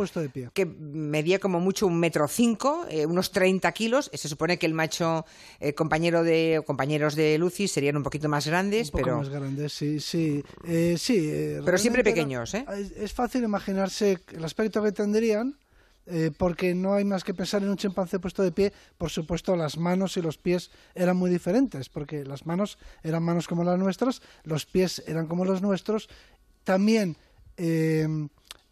que 0.53 0.67
medía 0.67 1.39
como 1.39 1.61
mucho 1.61 1.87
un 1.87 1.99
metro 1.99 2.27
cinco, 2.29 2.87
eh, 2.89 3.07
unos 3.07 3.31
30 3.31 3.71
kilos. 3.73 4.11
Se 4.15 4.29
supone 4.29 4.59
que 4.59 4.67
el 4.67 4.75
macho 4.75 5.25
compañero 5.77 6.23
de 6.23 6.63
compañeros 6.67 7.15
de 7.15 7.39
Lucy 7.39 7.69
serían 7.69 7.97
un 7.97 8.03
poquito 8.03 8.29
más 8.29 8.47
grandes, 8.47 8.93
un 8.93 9.01
poco 9.01 9.17
más 9.17 9.29
grandes, 9.29 9.73
sí, 9.73 10.01
sí, 10.01 10.43
sí. 10.97 11.59
pero 11.65 11.79
siempre 11.79 12.03
pequeños, 12.03 12.55
¿eh? 12.55 12.65
Es 12.97 13.13
fácil 13.13 13.45
imaginarse 13.45 14.19
el 14.33 14.45
aspecto 14.45 14.83
que 14.83 14.93
tendrían 14.93 15.57
eh, 16.07 16.31
porque 16.37 16.75
no 16.75 16.95
hay 16.95 17.05
más 17.05 17.25
que 17.25 17.33
pensar 17.33 17.63
en 17.63 17.71
un 17.71 17.77
chimpancé 17.77 18.19
puesto 18.19 18.43
de 18.43 18.53
pie. 18.53 18.73
Por 18.99 19.11
supuesto, 19.11 19.57
las 19.57 19.79
manos 19.79 20.17
y 20.17 20.23
los 20.23 20.39
pies 20.39 20.71
eran 20.95 21.17
muy 21.17 21.31
diferentes, 21.31 21.89
porque 21.89 22.25
las 22.25 22.47
manos 22.47 22.79
eran 23.03 23.23
manos 23.23 23.49
como 23.49 23.65
las 23.65 23.79
nuestras, 23.79 24.21
los 24.45 24.67
pies 24.67 25.03
eran 25.07 25.27
como 25.27 25.45
los 25.45 25.63
nuestros. 25.63 26.09
También 26.63 27.17
eh, 27.57 28.07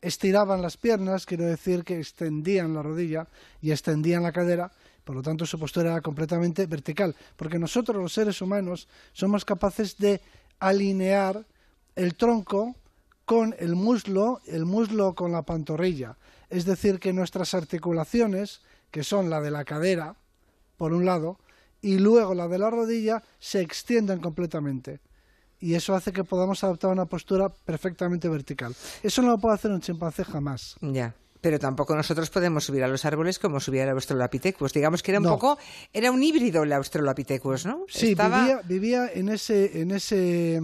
estiraban 0.00 0.60
las 0.60 0.76
piernas, 0.76 1.24
quiero 1.24 1.44
decir 1.44 1.84
que 1.84 1.98
extendían 1.98 2.74
la 2.74 2.82
rodilla 2.82 3.28
y 3.60 3.70
extendían 3.70 4.22
la 4.22 4.32
cadera. 4.32 4.70
Por 5.04 5.16
lo 5.16 5.22
tanto, 5.22 5.46
su 5.46 5.58
postura 5.58 5.92
era 5.92 6.00
completamente 6.00 6.66
vertical, 6.66 7.16
porque 7.36 7.58
nosotros 7.58 8.00
los 8.00 8.12
seres 8.12 8.40
humanos 8.40 8.88
somos 9.12 9.44
capaces 9.44 9.96
de 9.96 10.20
alinear 10.60 11.44
el 11.96 12.14
tronco 12.14 12.76
con 13.24 13.54
el 13.58 13.74
muslo, 13.74 14.40
el 14.46 14.64
muslo 14.64 15.14
con 15.14 15.32
la 15.32 15.42
pantorrilla. 15.42 16.16
Es 16.52 16.66
decir, 16.66 17.00
que 17.00 17.14
nuestras 17.14 17.54
articulaciones, 17.54 18.60
que 18.90 19.04
son 19.04 19.30
la 19.30 19.40
de 19.40 19.50
la 19.50 19.64
cadera, 19.64 20.16
por 20.76 20.92
un 20.92 21.06
lado, 21.06 21.38
y 21.80 21.98
luego 21.98 22.34
la 22.34 22.46
de 22.46 22.58
la 22.58 22.68
rodilla, 22.68 23.22
se 23.38 23.62
extienden 23.62 24.20
completamente. 24.20 25.00
Y 25.60 25.76
eso 25.76 25.94
hace 25.94 26.12
que 26.12 26.24
podamos 26.24 26.62
adoptar 26.62 26.90
una 26.90 27.06
postura 27.06 27.48
perfectamente 27.48 28.28
vertical. 28.28 28.76
Eso 29.02 29.22
no 29.22 29.30
lo 29.30 29.38
puede 29.38 29.54
hacer 29.54 29.70
un 29.70 29.80
chimpancé 29.80 30.24
jamás. 30.24 30.76
Ya. 30.82 31.14
Pero 31.42 31.58
tampoco 31.58 31.94
nosotros 31.94 32.30
podemos 32.30 32.64
subir 32.64 32.84
a 32.84 32.88
los 32.88 33.04
árboles 33.04 33.38
como 33.38 33.60
subía 33.60 33.82
el 33.82 33.90
Australopithecus. 33.90 34.72
Digamos 34.72 35.02
que 35.02 35.10
era 35.10 35.20
un 35.20 35.26
poco, 35.26 35.58
era 35.92 36.10
un 36.10 36.22
híbrido 36.22 36.62
el 36.62 36.72
Australopithecus, 36.72 37.66
¿no? 37.66 37.84
Sí, 37.88 38.16
vivía, 38.64 39.10
en 39.12 39.28
ese, 39.28 39.80
en 39.80 39.90
ese, 39.90 40.60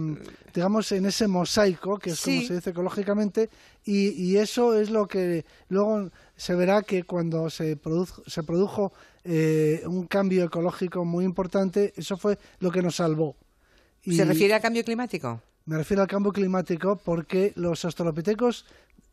digamos, 0.53 0.91
en 0.93 1.05
ese 1.05 1.27
mosaico, 1.27 1.99
que 1.99 2.11
es 2.11 2.21
como 2.21 2.41
se 2.41 2.53
dice 2.55 2.69
ecológicamente, 2.71 3.49
y, 3.85 4.37
eso 4.37 4.79
es 4.79 4.89
lo 4.89 5.05
que 5.05 5.45
luego 5.67 6.09
se 6.35 6.55
verá 6.55 6.81
que 6.81 7.03
cuando 7.03 7.49
se, 7.49 7.77
se 8.25 8.43
produjo 8.43 8.93
eh, 9.25 9.83
un 9.85 10.07
cambio 10.07 10.45
ecológico 10.45 11.03
muy 11.03 11.25
importante, 11.25 11.93
eso 11.97 12.15
fue 12.15 12.39
lo 12.59 12.71
que 12.71 12.81
nos 12.81 12.95
salvó. 12.95 13.35
¿Se 14.05 14.23
refiere 14.23 14.53
al 14.53 14.61
cambio 14.61 14.83
climático? 14.85 15.41
Me 15.65 15.77
refiero 15.77 16.01
al 16.01 16.07
cambio 16.07 16.31
climático 16.31 16.95
porque 17.03 17.53
los 17.55 17.85
australopitecos 17.85 18.65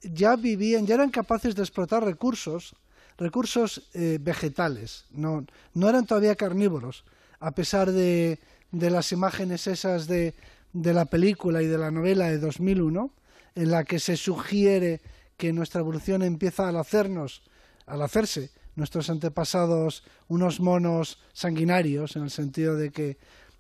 ya 0.03 0.37
vivían, 0.37 0.87
ya 0.87 0.95
eran 0.95 1.11
capaces 1.11 1.55
de 1.55 1.63
explotar 1.63 2.05
recursos, 2.05 2.75
recursos 3.19 3.89
eh, 3.95 4.19
vegetales, 4.21 5.07
no, 5.11 5.47
no 5.75 5.89
eran 5.89 6.07
todavía 6.07 6.35
carnívoros, 6.37 7.05
a 7.41 7.53
pesar 7.53 7.93
de, 7.93 8.39
de 8.71 8.91
las 8.91 9.13
imágenes 9.13 9.67
esas 9.67 10.07
de, 10.07 10.35
de 10.73 10.93
la 10.93 11.07
película 11.07 11.63
y 11.63 11.67
de 11.67 11.79
la 11.79 11.91
novela 11.91 12.29
de 12.29 12.39
2001, 12.39 13.11
en 13.55 13.71
la 13.71 13.85
que 13.85 13.99
se 13.99 14.17
sugiere 14.17 15.01
que 15.37 15.53
nuestra 15.53 15.81
evolución 15.81 16.23
empieza 16.23 16.69
al 16.69 16.77
hacernos, 16.77 17.43
al 17.87 18.03
hacerse 18.03 18.51
nuestros 18.75 19.09
antepasados 19.09 20.05
unos 20.29 20.61
monos 20.61 21.19
sanguinarios, 21.33 22.17
en 22.17 22.25
el 22.25 22.31
sentido 22.31 22.77
de 22.77 22.91
que 22.91 23.17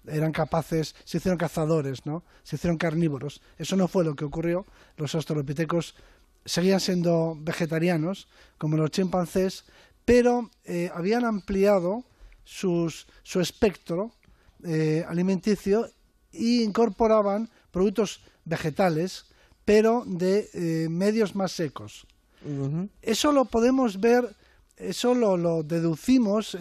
eran 0.06 0.32
capaces, 0.32 0.94
se 1.04 1.16
hicieron 1.18 1.38
cazadores, 1.38 2.06
¿no? 2.06 2.22
Se 2.44 2.56
hicieron 2.56 2.76
carnívoros. 2.78 3.40
Eso 3.58 3.76
no 3.76 3.88
fue 3.88 4.04
lo 4.04 4.14
que 4.14 4.24
ocurrió. 4.24 4.66
Los 4.96 5.14
australopitecos 5.14 5.96
seguían 6.46 6.80
siendo 6.80 7.36
vegetarianos, 7.38 8.28
como 8.56 8.76
los 8.76 8.90
chimpancés, 8.90 9.64
pero 10.06 10.50
eh, 10.64 10.90
habían 10.94 11.24
ampliado 11.24 12.04
su 12.44 12.88
espectro 13.34 14.12
eh, 14.64 15.04
alimenticio 15.08 15.90
e 16.32 16.62
incorporaban 16.62 17.50
productos 17.70 18.22
vegetales, 18.44 19.26
pero 19.64 20.04
de 20.06 20.48
eh, 20.54 20.88
medios 20.88 21.34
más 21.34 21.52
secos. 21.52 22.06
Eso 23.02 23.32
lo 23.32 23.46
podemos 23.46 23.98
ver, 24.00 24.24
eso 24.76 25.14
lo, 25.14 25.64
deducimos, 25.64 26.56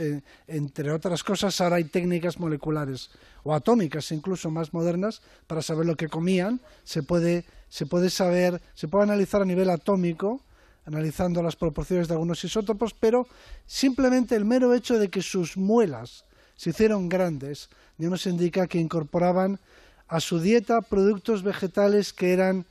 entre 0.48 0.92
otras 0.92 1.24
cosas, 1.24 1.62
ahora 1.62 1.75
hay 1.75 1.84
técnicas 1.84 2.39
moleculares 2.39 3.12
o 3.44 3.54
atómicas 3.54 4.12
incluso 4.12 4.50
más 4.50 4.74
modernas 4.74 5.22
para 5.46 5.62
saber 5.62 5.86
lo 5.86 5.96
que 5.96 6.10
comían. 6.10 6.60
Se 6.84 7.04
puede, 7.04 7.46
se 7.75 7.86
puede 7.86 8.10
saber, 8.10 8.62
se 8.74 8.88
puede 8.88 9.03
analizar 9.03 9.41
a 9.41 9.46
nivel 9.46 9.70
atómico, 9.70 10.39
analizando 10.86 11.44
las 11.44 11.58
proporciones 11.58 12.08
de 12.08 12.13
algunos 12.13 12.41
isótopos, 12.41 12.94
pero 12.94 13.27
simplemente 13.65 14.34
el 14.34 14.46
mero 14.46 14.74
hecho 14.74 14.98
de 14.98 15.10
que 15.10 15.22
sus 15.22 15.58
muelas 15.58 16.24
se 16.55 16.70
hicieron 16.70 17.10
grandes 17.10 17.70
ya 17.98 18.10
nos 18.10 18.27
indica 18.27 18.67
que 18.67 18.79
incorporaban 18.79 19.60
a 20.08 20.22
su 20.22 20.39
dieta 20.39 20.79
productos 20.79 21.44
vegetales 21.44 22.13
que 22.13 22.32
eran, 22.32 22.65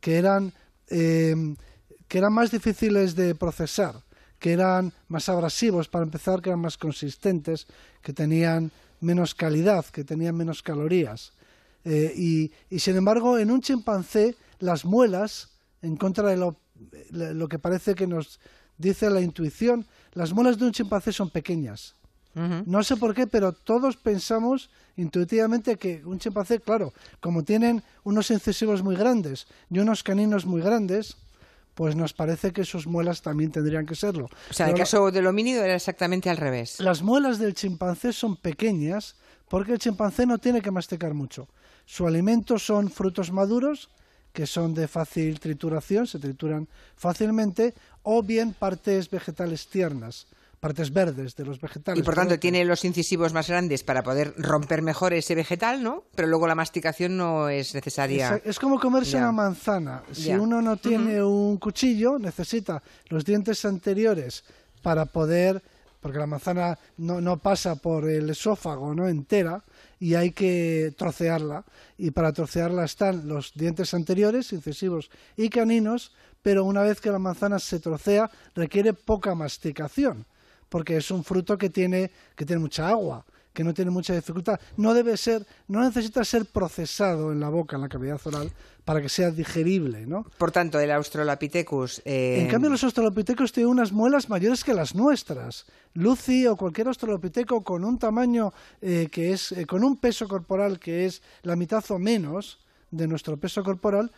que 0.00 0.18
eran, 0.18 0.52
eh, 0.88 1.34
que 2.06 2.18
eran 2.18 2.32
más 2.32 2.52
difíciles 2.52 3.16
de 3.16 3.34
procesar, 3.34 3.96
que 4.38 4.52
eran 4.52 4.92
más 5.08 5.28
abrasivos 5.28 5.88
para 5.88 6.04
empezar, 6.04 6.40
que 6.40 6.50
eran 6.50 6.60
más 6.60 6.78
consistentes, 6.78 7.66
que 8.02 8.12
tenían 8.12 8.70
menos 9.00 9.34
calidad, 9.34 9.84
que 9.86 10.04
tenían 10.04 10.36
menos 10.36 10.62
calorías. 10.62 11.32
Eh, 11.84 12.50
y, 12.70 12.78
sin 12.78 12.96
embargo, 12.96 13.38
en 13.38 13.50
un 13.50 13.60
chimpancé, 13.60 14.36
las 14.58 14.84
muelas, 14.84 15.50
en 15.82 15.96
contra 15.96 16.28
de 16.28 16.36
lo, 16.36 16.56
lo, 17.10 17.48
que 17.48 17.58
parece 17.58 17.94
que 17.94 18.06
nos 18.06 18.40
dice 18.78 19.10
la 19.10 19.20
intuición, 19.20 19.86
las 20.12 20.32
muelas 20.32 20.58
de 20.58 20.66
un 20.66 20.72
chimpancé 20.72 21.12
son 21.12 21.30
pequeñas. 21.30 21.94
No 22.66 22.82
sé 22.82 22.96
por 22.96 23.14
qué, 23.14 23.28
pero 23.28 23.52
todos 23.52 23.96
pensamos 23.96 24.68
intuitivamente 24.96 25.76
que 25.76 26.04
un 26.04 26.18
chimpancé, 26.18 26.58
claro, 26.58 26.92
como 27.20 27.44
tienen 27.44 27.84
unos 28.02 28.28
incisivos 28.32 28.82
muy 28.82 28.96
grandes 28.96 29.46
y 29.70 29.78
unos 29.78 30.02
caninos 30.02 30.44
muy 30.44 30.60
grandes, 30.60 31.16
pues 31.74 31.94
nos 31.94 32.12
parece 32.12 32.52
que 32.52 32.64
sus 32.64 32.86
muelas 32.86 33.22
también 33.22 33.52
tendrían 33.52 33.86
que 33.86 33.94
serlo. 33.94 34.28
O 34.50 34.52
sea, 34.52 34.66
en 34.66 34.72
el 34.72 34.78
caso 34.78 35.10
del 35.10 35.26
homínido 35.26 35.62
era 35.62 35.74
exactamente 35.74 36.28
al 36.30 36.36
revés. 36.36 36.80
Las 36.80 37.02
muelas 37.02 37.38
del 37.38 37.54
chimpancé 37.54 38.12
son 38.12 38.36
pequeñas 38.36 39.16
porque 39.48 39.72
el 39.72 39.78
chimpancé 39.78 40.26
no 40.26 40.38
tiene 40.38 40.62
que 40.62 40.70
masticar 40.70 41.14
mucho. 41.14 41.48
Su 41.84 42.06
alimento 42.06 42.58
son 42.58 42.90
frutos 42.90 43.30
maduros, 43.30 43.90
que 44.34 44.46
son 44.46 44.74
de 44.74 44.88
fácil 44.88 45.38
trituración, 45.38 46.06
se 46.06 46.18
trituran 46.18 46.68
fácilmente, 46.96 47.72
o 48.02 48.22
bien 48.22 48.52
partes 48.52 49.08
vegetales 49.08 49.68
tiernas 49.68 50.26
partes 50.64 50.94
verdes 50.94 51.36
de 51.36 51.44
los 51.44 51.60
vegetales. 51.60 52.00
Y 52.00 52.02
por 52.02 52.14
tanto 52.14 52.38
tiene 52.38 52.64
los 52.64 52.86
incisivos 52.86 53.34
más 53.34 53.48
grandes 53.48 53.84
para 53.84 54.02
poder 54.02 54.32
romper 54.38 54.80
mejor 54.80 55.12
ese 55.12 55.34
vegetal, 55.34 55.82
¿no? 55.82 56.04
Pero 56.14 56.26
luego 56.26 56.46
la 56.46 56.54
masticación 56.54 57.18
no 57.18 57.50
es 57.50 57.74
necesaria. 57.74 58.40
Es, 58.42 58.58
como 58.58 58.80
comerse 58.80 59.18
una 59.18 59.30
manzana. 59.30 60.02
Si 60.10 60.30
uno 60.30 60.62
no 60.62 60.78
tiene 60.78 61.22
un 61.22 61.58
cuchillo, 61.58 62.18
necesita 62.18 62.82
los 63.10 63.26
dientes 63.26 63.62
anteriores 63.66 64.42
para 64.80 65.04
poder, 65.04 65.62
porque 66.00 66.16
la 66.16 66.26
manzana 66.26 66.78
no, 66.96 67.20
no 67.20 67.36
pasa 67.36 67.76
por 67.76 68.08
el 68.08 68.30
esófago, 68.30 68.94
¿no? 68.94 69.06
Entera 69.06 69.62
y 69.98 70.14
hay 70.14 70.32
que 70.32 70.92
trocearla. 70.96 71.64
Y 71.98 72.10
para 72.10 72.32
trocearla 72.32 72.84
están 72.84 73.28
los 73.28 73.52
dientes 73.54 73.94
anteriores, 73.94 74.52
incisivos 74.52 75.10
y 75.36 75.48
caninos, 75.48 76.12
pero 76.42 76.64
una 76.64 76.82
vez 76.82 77.00
que 77.00 77.10
la 77.10 77.18
manzana 77.18 77.58
se 77.58 77.80
trocea 77.80 78.30
requiere 78.54 78.92
poca 78.92 79.34
masticación 79.34 80.26
porque 80.74 80.96
es 80.96 81.12
un 81.12 81.22
fruto 81.22 81.56
que 81.56 81.70
tiene, 81.70 82.10
que 82.34 82.44
tiene 82.44 82.58
mucha 82.58 82.88
agua, 82.88 83.24
que 83.54 83.64
no 83.64 83.72
tiene 83.72 83.90
mucha 83.90 84.12
dificultad. 84.12 84.60
No 84.76 84.92
debe 84.92 85.16
ser, 85.16 85.46
no 85.68 85.80
necesita 85.80 86.24
ser 86.24 86.44
procesado 86.44 87.32
en 87.32 87.40
la 87.40 87.48
boca, 87.48 87.76
en 87.76 87.82
la 87.82 87.88
cavidad 87.88 88.20
oral, 88.24 88.50
para 88.84 89.00
que 89.00 89.08
sea 89.08 89.30
digerible, 89.30 90.06
¿no? 90.06 90.26
Por 90.36 90.50
tanto, 90.50 90.78
el 90.78 90.90
Australopithecus... 90.90 92.02
Eh, 92.04 92.40
en 92.42 92.48
cambio, 92.48 92.68
los 92.68 92.84
Australopithecus 92.84 93.52
tienen 93.52 93.70
unas 93.70 93.92
muelas 93.92 94.28
mayores 94.28 94.64
que 94.64 94.74
las 94.74 94.94
nuestras. 94.94 95.64
Lucy 95.94 96.46
o 96.46 96.56
cualquier 96.56 96.88
Australopiteco 96.88 97.62
con 97.62 97.84
un 97.84 97.98
tamaño 97.98 98.52
eh, 98.82 99.08
que 99.10 99.32
es... 99.32 99.52
Eh, 99.52 99.64
con 99.64 99.84
un 99.84 99.96
peso 99.96 100.28
corporal 100.28 100.78
que 100.78 101.06
es 101.06 101.22
la 101.42 101.56
mitad 101.56 101.84
o 101.90 101.98
menos 101.98 102.58
de 102.90 103.08
nuestro 103.08 103.36
peso 103.36 103.64
corporal, 103.64 104.12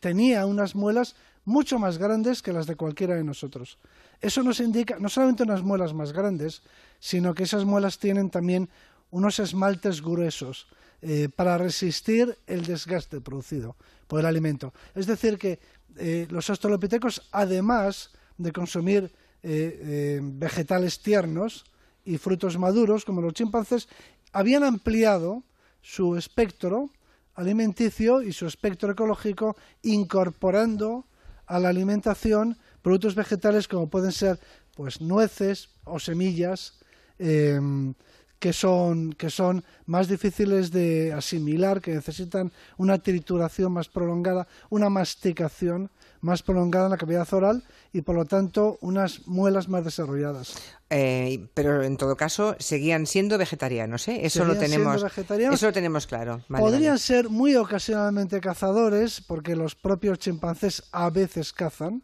tenía 0.00 0.44
unas 0.46 0.74
muelas 0.74 1.14
mucho 1.48 1.78
más 1.78 1.96
grandes 1.96 2.42
que 2.42 2.52
las 2.52 2.66
de 2.66 2.76
cualquiera 2.76 3.14
de 3.14 3.24
nosotros. 3.24 3.78
Eso 4.20 4.42
nos 4.42 4.60
indica 4.60 4.98
no 4.98 5.08
solamente 5.08 5.44
unas 5.44 5.62
muelas 5.62 5.94
más 5.94 6.12
grandes, 6.12 6.60
sino 7.00 7.32
que 7.32 7.44
esas 7.44 7.64
muelas 7.64 7.98
tienen 7.98 8.28
también 8.28 8.68
unos 9.10 9.38
esmaltes 9.38 10.02
gruesos 10.02 10.68
eh, 11.00 11.30
para 11.34 11.56
resistir 11.56 12.36
el 12.46 12.66
desgaste 12.66 13.22
producido 13.22 13.76
por 14.06 14.20
el 14.20 14.26
alimento. 14.26 14.74
Es 14.94 15.06
decir, 15.06 15.38
que 15.38 15.58
eh, 15.96 16.26
los 16.28 16.50
australopitecos, 16.50 17.26
además 17.32 18.10
de 18.36 18.52
consumir 18.52 19.10
eh, 19.42 20.20
vegetales 20.22 21.00
tiernos 21.00 21.64
y 22.04 22.18
frutos 22.18 22.58
maduros, 22.58 23.06
como 23.06 23.22
los 23.22 23.32
chimpancés, 23.32 23.88
habían 24.32 24.64
ampliado 24.64 25.42
su 25.80 26.16
espectro 26.16 26.90
alimenticio 27.36 28.20
y 28.20 28.34
su 28.34 28.46
espectro 28.46 28.92
ecológico 28.92 29.56
incorporando 29.82 31.06
a 31.48 31.58
la 31.58 31.70
alimentación 31.70 32.56
productos 32.82 33.14
vegetales 33.14 33.66
como 33.66 33.88
pueden 33.88 34.12
ser 34.12 34.38
pues 34.76 35.00
nueces 35.00 35.70
o 35.84 35.98
semillas 35.98 36.78
em, 37.18 37.94
que 38.38 38.52
son 38.52 39.12
que 39.12 39.30
son 39.30 39.64
más 39.86 40.06
difíciles 40.06 40.70
de 40.70 41.12
asimilar, 41.12 41.80
que 41.80 41.94
necesitan 41.94 42.52
una 42.76 42.98
trituración 42.98 43.72
más 43.72 43.88
prolongada, 43.88 44.46
una 44.70 44.88
masticación 44.88 45.90
más 46.20 46.42
prolongada 46.42 46.86
en 46.86 46.90
la 46.90 46.96
cavidad 46.96 47.32
oral 47.32 47.62
y 47.92 48.02
por 48.02 48.14
lo 48.14 48.24
tanto 48.24 48.78
unas 48.80 49.26
muelas 49.26 49.68
más 49.68 49.84
desarrolladas. 49.84 50.54
Eh, 50.90 51.48
pero 51.54 51.82
en 51.82 51.96
todo 51.96 52.16
caso 52.16 52.56
seguían 52.58 53.06
siendo 53.06 53.36
vegetarianos, 53.36 54.08
¿eh? 54.08 54.20
Eso 54.24 54.44
lo 54.44 54.56
tenemos. 54.56 55.04
Eso 55.28 55.66
lo 55.66 55.72
tenemos 55.72 56.06
claro. 56.06 56.40
Podrían 56.48 56.98
ser 56.98 57.28
muy 57.28 57.54
ocasionalmente 57.56 58.40
cazadores, 58.40 59.20
porque 59.20 59.54
los 59.54 59.74
propios 59.74 60.18
chimpancés 60.18 60.84
a 60.92 61.10
veces 61.10 61.52
cazan 61.52 62.02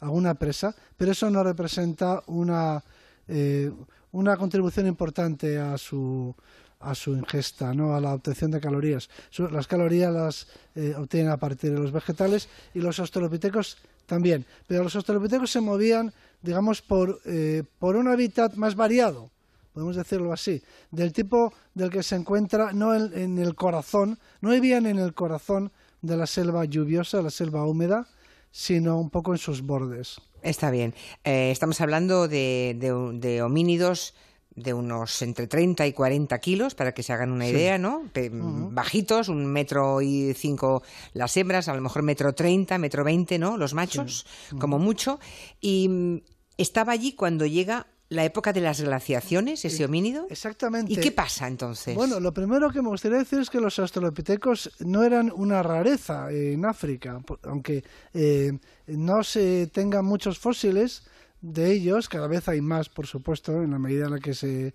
alguna 0.00 0.34
presa, 0.34 0.74
pero 0.96 1.12
eso 1.12 1.30
no 1.30 1.44
representa 1.44 2.22
una, 2.26 2.82
eh, 3.28 3.70
una 4.10 4.36
contribución 4.36 4.86
importante 4.86 5.58
a 5.58 5.78
su 5.78 6.34
a 6.82 6.94
su 6.94 7.12
ingesta, 7.14 7.72
¿no? 7.74 7.94
a 7.94 8.00
la 8.00 8.14
obtención 8.14 8.50
de 8.50 8.60
calorías. 8.60 9.08
Las 9.50 9.66
calorías 9.66 10.12
las 10.12 10.46
eh, 10.74 10.94
obtienen 10.96 11.30
a 11.30 11.36
partir 11.36 11.72
de 11.72 11.78
los 11.78 11.92
vegetales 11.92 12.48
y 12.74 12.80
los 12.80 12.98
australopitecos 12.98 13.78
también. 14.06 14.44
Pero 14.66 14.82
los 14.82 14.94
australopitecos 14.96 15.50
se 15.50 15.60
movían, 15.60 16.12
digamos, 16.42 16.82
por, 16.82 17.20
eh, 17.24 17.62
por 17.78 17.96
un 17.96 18.08
hábitat 18.08 18.54
más 18.54 18.74
variado, 18.74 19.30
podemos 19.72 19.96
decirlo 19.96 20.32
así, 20.32 20.62
del 20.90 21.12
tipo 21.12 21.52
del 21.74 21.90
que 21.90 22.02
se 22.02 22.16
encuentra 22.16 22.72
no 22.72 22.94
en, 22.94 23.38
el 23.38 23.54
corazón, 23.54 24.18
no 24.40 24.50
vivían 24.50 24.86
en 24.86 24.98
el 24.98 25.14
corazón 25.14 25.72
de 26.02 26.16
la 26.16 26.26
selva 26.26 26.64
lluviosa, 26.64 27.22
la 27.22 27.30
selva 27.30 27.64
húmeda, 27.64 28.06
sino 28.50 28.98
un 28.98 29.08
poco 29.08 29.32
en 29.32 29.38
sus 29.38 29.62
bordes. 29.62 30.20
Está 30.42 30.70
bien. 30.70 30.94
Eh, 31.24 31.50
estamos 31.52 31.80
hablando 31.80 32.28
de, 32.28 32.76
de 33.14 33.42
homínidos 33.42 34.14
de 34.54 34.74
unos 34.74 35.22
entre 35.22 35.46
30 35.46 35.86
y 35.86 35.92
40 35.92 36.38
kilos, 36.38 36.74
para 36.74 36.92
que 36.92 37.02
se 37.02 37.12
hagan 37.12 37.32
una 37.32 37.48
idea, 37.48 37.78
¿no? 37.78 38.04
Bajitos, 38.70 39.28
un 39.28 39.46
metro 39.46 40.02
y 40.02 40.34
cinco 40.34 40.82
las 41.14 41.36
hembras, 41.36 41.68
a 41.68 41.74
lo 41.74 41.80
mejor 41.80 42.02
metro 42.02 42.34
treinta, 42.34 42.78
metro 42.78 43.04
veinte, 43.04 43.38
¿no? 43.38 43.56
Los 43.56 43.74
machos, 43.74 44.26
como 44.58 44.78
mucho. 44.78 45.18
Y 45.60 45.88
mm, 45.88 46.20
estaba 46.58 46.92
allí 46.92 47.14
cuando 47.14 47.46
llega 47.46 47.86
la 48.12 48.24
época 48.24 48.52
de 48.52 48.60
las 48.60 48.80
glaciaciones, 48.80 49.64
ese 49.64 49.84
homínido. 49.84 50.26
Exactamente. 50.28 50.92
¿Y 50.92 50.96
qué 50.96 51.12
pasa 51.12 51.48
entonces? 51.48 51.94
Bueno, 51.94 52.20
lo 52.20 52.32
primero 52.34 52.70
que 52.70 52.82
me 52.82 52.88
gustaría 52.88 53.18
decir 53.18 53.40
es 53.40 53.48
que 53.48 53.58
los 53.60 53.78
australopitecos 53.78 54.70
no 54.80 55.02
eran 55.02 55.32
una 55.34 55.62
rareza 55.62 56.30
en 56.30 56.64
África, 56.66 57.22
aunque 57.42 57.84
eh, 58.12 58.52
no 58.86 59.24
se 59.24 59.66
tengan 59.68 60.04
muchos 60.04 60.38
fósiles 60.38 61.04
de 61.42 61.72
ellos, 61.72 62.08
cada 62.08 62.28
vez 62.28 62.48
hay 62.48 62.60
más, 62.60 62.88
por 62.88 63.06
supuesto, 63.06 63.62
en 63.62 63.72
la 63.72 63.78
medida 63.78 64.06
en 64.06 64.12
la 64.12 64.20
que 64.20 64.32
se, 64.32 64.74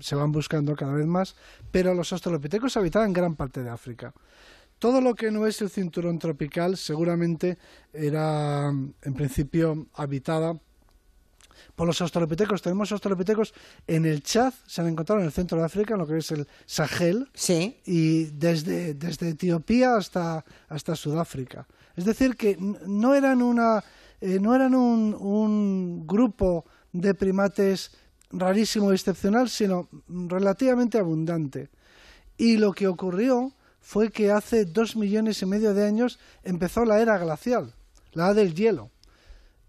se 0.00 0.14
van 0.16 0.32
buscando 0.32 0.74
cada 0.74 0.92
vez 0.92 1.06
más, 1.06 1.36
pero 1.70 1.94
los 1.94 2.12
australopitecos 2.12 2.76
habitaban 2.76 3.12
gran 3.12 3.36
parte 3.36 3.62
de 3.62 3.70
África. 3.70 4.12
Todo 4.78 5.00
lo 5.00 5.14
que 5.14 5.30
no 5.30 5.46
es 5.46 5.62
el 5.62 5.70
cinturón 5.70 6.18
tropical 6.18 6.76
seguramente 6.76 7.58
era, 7.92 8.68
en 8.68 9.14
principio, 9.14 9.86
habitada 9.94 10.60
por 11.74 11.86
los 11.86 12.00
australopitecos. 12.00 12.62
Tenemos 12.62 12.90
australopitecos 12.92 13.54
en 13.86 14.04
el 14.04 14.22
Chad, 14.22 14.52
se 14.66 14.80
han 14.80 14.88
encontrado 14.88 15.20
en 15.20 15.26
el 15.26 15.32
centro 15.32 15.58
de 15.58 15.64
África, 15.64 15.94
en 15.94 16.00
lo 16.00 16.06
que 16.06 16.18
es 16.18 16.30
el 16.32 16.46
Sahel, 16.66 17.28
sí. 17.34 17.80
y 17.86 18.24
desde, 18.26 18.94
desde 18.94 19.30
Etiopía 19.30 19.96
hasta, 19.96 20.44
hasta 20.68 20.96
Sudáfrica. 20.96 21.66
Es 21.96 22.04
decir, 22.04 22.36
que 22.36 22.56
no 22.58 23.14
eran 23.14 23.42
una 23.42 23.82
eh, 24.20 24.38
no 24.40 24.54
eran 24.54 24.74
un, 24.74 26.06
grupo 26.06 26.64
de 26.92 27.14
primates 27.14 27.92
rarísimo 28.30 28.90
y 28.90 28.94
excepcional, 28.94 29.48
sino 29.48 29.88
relativamente 30.08 30.98
abundante. 30.98 31.68
Y 32.36 32.56
lo 32.56 32.72
que 32.72 32.88
ocurrió 32.88 33.52
fue 33.80 34.10
que 34.10 34.30
hace 34.30 34.64
dos 34.64 34.96
millones 34.96 35.42
y 35.42 35.46
medio 35.46 35.74
de 35.74 35.86
años 35.86 36.18
empezó 36.42 36.84
la 36.84 37.00
era 37.00 37.18
glacial, 37.18 37.74
la 38.12 38.34
del 38.34 38.54
hielo. 38.54 38.90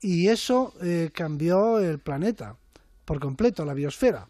Y 0.01 0.27
eso 0.27 0.73
eh, 0.81 1.09
cambió 1.13 1.79
el 1.79 1.99
planeta 1.99 2.55
por 3.05 3.19
completo, 3.19 3.65
la 3.65 3.73
biosfera. 3.73 4.27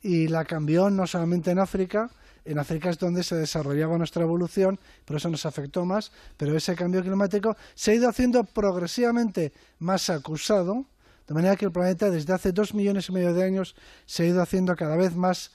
Y 0.00 0.28
la 0.28 0.44
cambió 0.44 0.90
no 0.90 1.06
solamente 1.06 1.50
en 1.50 1.60
África, 1.60 2.10
en 2.44 2.58
África 2.58 2.90
es 2.90 2.98
donde 2.98 3.22
se 3.22 3.36
desarrollaba 3.36 3.98
nuestra 3.98 4.22
evolución, 4.22 4.78
por 5.04 5.16
eso 5.16 5.28
nos 5.28 5.46
afectó 5.46 5.84
más, 5.84 6.12
pero 6.36 6.56
ese 6.56 6.74
cambio 6.74 7.02
climático 7.02 7.56
se 7.74 7.92
ha 7.92 7.94
ido 7.94 8.08
haciendo 8.08 8.44
progresivamente 8.44 9.52
más 9.78 10.10
acusado, 10.10 10.84
de 11.26 11.34
manera 11.34 11.56
que 11.56 11.66
el 11.66 11.72
planeta 11.72 12.10
desde 12.10 12.32
hace 12.32 12.52
dos 12.52 12.74
millones 12.74 13.08
y 13.08 13.12
medio 13.12 13.32
de 13.32 13.44
años 13.44 13.76
se 14.06 14.24
ha 14.24 14.26
ido 14.26 14.42
haciendo 14.42 14.74
cada 14.74 14.96
vez 14.96 15.14
más 15.14 15.52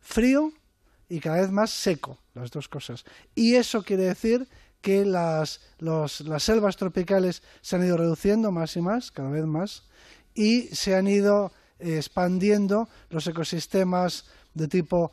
frío 0.00 0.52
y 1.08 1.20
cada 1.20 1.40
vez 1.40 1.50
más 1.50 1.70
seco, 1.70 2.18
las 2.34 2.50
dos 2.50 2.68
cosas. 2.68 3.04
Y 3.34 3.54
eso 3.54 3.82
quiere 3.82 4.04
decir 4.04 4.46
que 4.82 5.04
las, 5.04 5.60
las 5.78 6.42
selvas 6.42 6.76
tropicales 6.76 7.42
se 7.60 7.76
han 7.76 7.84
ido 7.84 7.96
reduciendo 7.96 8.52
más 8.52 8.76
y 8.76 8.82
más, 8.82 9.10
cada 9.10 9.30
vez 9.30 9.44
más, 9.44 9.84
y 10.34 10.62
se 10.74 10.94
han 10.94 11.08
ido 11.08 11.50
expandiendo 11.78 12.88
los 13.10 13.26
ecosistemas 13.26 14.26
de 14.54 14.68
tipo 14.68 15.12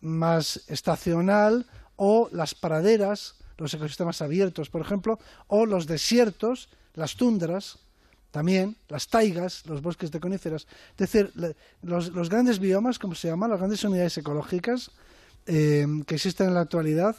más 0.00 0.62
estacional 0.68 1.66
o 1.96 2.28
las 2.32 2.54
praderas, 2.54 3.36
los 3.58 3.72
ecosistemas 3.74 4.20
abiertos, 4.22 4.70
por 4.70 4.80
ejemplo, 4.80 5.18
o 5.46 5.66
los 5.66 5.86
desiertos, 5.86 6.68
las 6.94 7.16
tundras, 7.16 7.78
también 8.30 8.76
las 8.88 9.06
taigas, 9.08 9.64
los 9.66 9.80
bosques 9.80 10.10
de 10.10 10.18
coníferas. 10.18 10.66
Es 10.90 10.96
decir, 10.96 11.32
los, 11.82 12.28
grandes 12.28 12.58
biomas, 12.58 12.98
como 12.98 13.14
se 13.14 13.28
llaman, 13.28 13.50
las 13.50 13.60
grandes 13.60 13.84
unidades 13.84 14.18
ecológicas 14.18 14.90
eh, 15.46 15.86
que 16.06 16.16
existen 16.16 16.48
en 16.48 16.54
la 16.54 16.62
actualidad, 16.62 17.16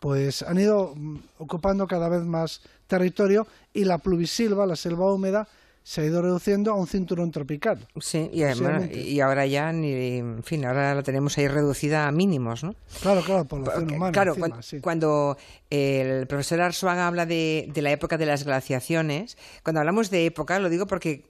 pues 0.00 0.42
han 0.42 0.58
ido 0.58 0.94
mm, 0.94 1.18
ocupando 1.38 1.86
cada 1.86 2.08
vez 2.08 2.22
más 2.22 2.62
territorio 2.86 3.46
y 3.72 3.84
la 3.84 3.98
pluvisilva, 3.98 4.66
la 4.66 4.76
selva 4.76 5.12
húmeda, 5.12 5.48
se 5.86 6.00
ha 6.00 6.04
ido 6.06 6.22
reduciendo 6.22 6.70
a 6.72 6.76
un 6.76 6.86
cinturón 6.86 7.30
tropical. 7.30 7.86
Sí, 8.00 8.30
y, 8.32 8.42
además, 8.42 8.90
y 8.90 9.20
ahora 9.20 9.44
ya, 9.44 9.68
en 9.68 10.42
fin, 10.42 10.64
ahora 10.64 10.94
la 10.94 11.02
tenemos 11.02 11.36
ahí 11.36 11.46
reducida 11.46 12.08
a 12.08 12.10
mínimos, 12.10 12.64
¿no? 12.64 12.74
Claro, 13.02 13.20
claro, 13.20 13.44
población 13.44 13.92
humana. 13.92 14.10
Claro, 14.10 14.34
cuando, 14.80 15.36
el 15.68 16.26
profesor 16.26 16.62
Arzuaga 16.62 17.06
habla 17.06 17.26
de, 17.26 17.70
la 17.76 17.90
época 17.90 18.16
de 18.16 18.24
las 18.24 18.44
glaciaciones, 18.44 19.36
cuando 19.62 19.80
hablamos 19.80 20.08
de 20.08 20.24
época, 20.24 20.58
lo 20.58 20.70
digo 20.70 20.86
porque 20.86 21.26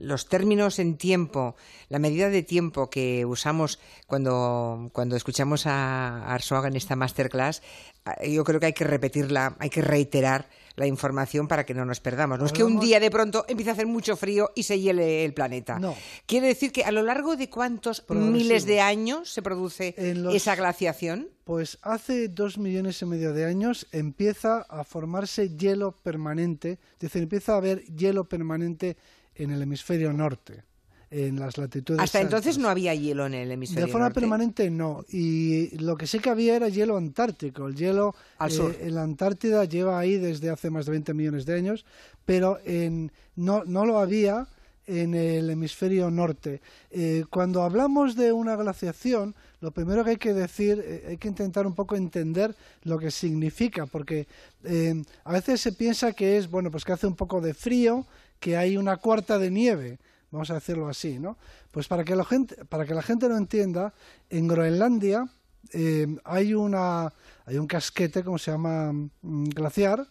los 0.00 0.28
términos 0.28 0.80
en 0.80 0.96
tiempo, 0.96 1.54
la 1.88 2.00
medida 2.00 2.28
de 2.30 2.42
tiempo 2.42 2.90
que 2.90 3.24
usamos 3.24 3.78
cuando, 4.08 4.90
cuando 4.92 5.14
escuchamos 5.14 5.68
a 5.68 6.34
Arzuaga 6.34 6.66
en 6.66 6.74
esta 6.74 6.96
masterclass, 6.96 7.62
yo 8.26 8.42
creo 8.42 8.58
que 8.58 8.66
hay 8.66 8.72
que 8.72 8.84
repetirla, 8.84 9.54
hay 9.60 9.70
que 9.70 9.82
reiterar 9.82 10.48
la 10.76 10.86
información 10.86 11.48
para 11.48 11.64
que 11.64 11.74
no 11.74 11.84
nos 11.84 12.00
perdamos. 12.00 12.38
No 12.38 12.46
es 12.46 12.52
que 12.52 12.62
un 12.62 12.78
día 12.78 13.00
de 13.00 13.10
pronto 13.10 13.44
empiece 13.48 13.70
a 13.70 13.72
hacer 13.72 13.86
mucho 13.86 14.16
frío 14.16 14.50
y 14.54 14.62
se 14.62 14.78
hiele 14.78 15.24
el 15.24 15.34
planeta. 15.34 15.78
No. 15.78 15.96
Quiere 16.26 16.48
decir 16.48 16.70
que 16.70 16.84
a 16.84 16.92
lo 16.92 17.02
largo 17.02 17.36
de 17.36 17.50
cuántos 17.50 18.04
miles 18.10 18.66
de 18.66 18.80
años 18.80 19.30
se 19.30 19.42
produce 19.42 19.94
esa 20.32 20.54
glaciación. 20.54 21.30
Pues 21.44 21.78
hace 21.82 22.28
dos 22.28 22.58
millones 22.58 23.00
y 23.02 23.06
medio 23.06 23.32
de 23.32 23.44
años 23.44 23.86
empieza 23.92 24.66
a 24.68 24.84
formarse 24.84 25.56
hielo 25.56 25.92
permanente, 25.92 26.78
es 26.94 26.98
decir, 26.98 27.22
empieza 27.22 27.54
a 27.54 27.58
haber 27.58 27.84
hielo 27.84 28.28
permanente 28.28 28.96
en 29.34 29.50
el 29.50 29.62
hemisferio 29.62 30.12
norte 30.12 30.64
en 31.10 31.38
las 31.38 31.56
latitudes. 31.56 32.00
Hasta 32.00 32.20
entonces 32.20 32.58
no 32.58 32.68
había 32.68 32.94
hielo 32.94 33.26
en 33.26 33.34
el 33.34 33.52
hemisferio. 33.52 33.86
De 33.86 33.92
forma 33.92 34.10
permanente 34.10 34.70
no. 34.70 35.04
Y 35.10 35.76
lo 35.78 35.96
que 35.96 36.06
sí 36.06 36.18
que 36.18 36.30
había 36.30 36.56
era 36.56 36.68
hielo 36.68 36.96
antártico. 36.96 37.68
El 37.68 37.76
hielo 37.76 38.14
Al 38.38 38.50
sur. 38.50 38.76
en 38.80 38.94
la 38.94 39.02
Antártida 39.02 39.64
lleva 39.64 39.98
ahí 39.98 40.16
desde 40.16 40.50
hace 40.50 40.70
más 40.70 40.86
de 40.86 40.92
20 40.92 41.14
millones 41.14 41.46
de 41.46 41.54
años, 41.54 41.84
pero 42.24 42.58
en, 42.64 43.12
no, 43.36 43.64
no 43.64 43.86
lo 43.86 43.98
había 43.98 44.48
en 44.86 45.14
el 45.14 45.50
hemisferio 45.50 46.10
norte. 46.10 46.60
Eh, 46.90 47.24
cuando 47.30 47.62
hablamos 47.62 48.14
de 48.16 48.32
una 48.32 48.56
glaciación, 48.56 49.34
lo 49.60 49.72
primero 49.72 50.04
que 50.04 50.10
hay 50.10 50.16
que 50.16 50.32
decir, 50.32 50.82
eh, 50.84 51.04
hay 51.08 51.16
que 51.16 51.28
intentar 51.28 51.66
un 51.66 51.74
poco 51.74 51.96
entender 51.96 52.54
lo 52.84 52.98
que 52.98 53.10
significa, 53.10 53.86
porque 53.86 54.26
eh, 54.64 55.02
a 55.24 55.32
veces 55.32 55.60
se 55.60 55.72
piensa 55.72 56.12
que 56.12 56.36
es, 56.36 56.48
bueno, 56.48 56.70
pues 56.70 56.84
que 56.84 56.92
hace 56.92 57.06
un 57.06 57.16
poco 57.16 57.40
de 57.40 57.54
frío, 57.54 58.06
que 58.38 58.56
hay 58.56 58.76
una 58.76 58.96
cuarta 58.98 59.38
de 59.38 59.50
nieve 59.50 59.98
vamos 60.30 60.50
a 60.50 60.54
decirlo 60.54 60.88
así, 60.88 61.18
¿no? 61.18 61.36
Pues 61.70 61.88
para 61.88 62.04
que 62.04 62.16
la 62.16 62.24
gente, 62.24 62.64
para 62.64 62.84
que 62.84 62.94
la 62.94 63.02
gente 63.02 63.28
lo 63.28 63.36
entienda, 63.36 63.94
en 64.30 64.48
Groenlandia 64.48 65.28
eh, 65.72 66.06
hay 66.24 66.54
una 66.54 67.12
hay 67.44 67.58
un 67.58 67.66
casquete, 67.66 68.24
como 68.24 68.38
se 68.38 68.50
llama, 68.50 68.92
mm, 68.92 69.48
glaciar, 69.50 70.06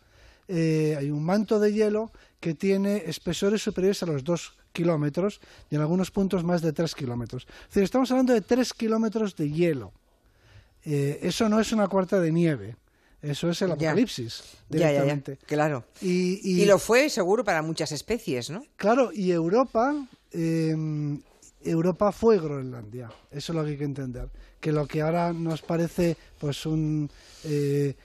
eh, 0.47 0.95
hay 0.97 1.11
un 1.11 1.23
manto 1.23 1.59
de 1.59 1.73
hielo 1.73 2.11
que 2.39 2.53
tiene 2.53 3.03
espesores 3.07 3.61
superiores 3.61 4.01
a 4.03 4.05
los 4.05 4.23
dos 4.23 4.57
kilómetros 4.71 5.41
y 5.69 5.75
en 5.75 5.81
algunos 5.81 6.11
puntos 6.11 6.43
más 6.43 6.61
de 6.61 6.71
tres 6.71 6.95
kilómetros. 6.95 7.47
Es 7.47 7.67
decir, 7.69 7.83
estamos 7.83 8.11
hablando 8.11 8.33
de 8.33 8.41
tres 8.41 8.73
kilómetros 8.73 9.35
de 9.35 9.49
hielo. 9.49 9.91
Eh, 10.83 11.19
eso 11.23 11.49
no 11.49 11.59
es 11.59 11.71
una 11.71 11.87
cuarta 11.87 12.19
de 12.19 12.31
nieve. 12.31 12.75
Eso 13.25 13.49
es 13.49 13.61
el 13.63 13.71
apocalipsis, 13.71 14.43
directamente. 14.69 15.37
claro. 15.47 15.83
Y, 16.01 16.63
lo 16.65 16.77
fue 16.77 17.09
seguro 17.09 17.43
para 17.43 17.61
muchas 17.61 17.91
especies, 17.91 18.49
¿no? 18.49 18.63
Claro, 18.75 19.11
y 19.11 19.31
Europa, 19.31 19.95
em, 20.31 21.19
Europa 21.63 22.11
fue 22.11 22.37
Groenlandia. 22.37 23.09
Eso 23.31 23.51
es 23.51 23.55
lo 23.55 23.63
que 23.63 23.71
hay 23.71 23.77
que 23.77 23.83
entender. 23.83 24.29
Que 24.59 24.71
lo 24.71 24.87
que 24.87 25.01
ahora 25.01 25.33
nos 25.33 25.61
parece, 25.61 26.17
pues, 26.39 26.65
un, 26.65 27.09
eh, 27.43 27.95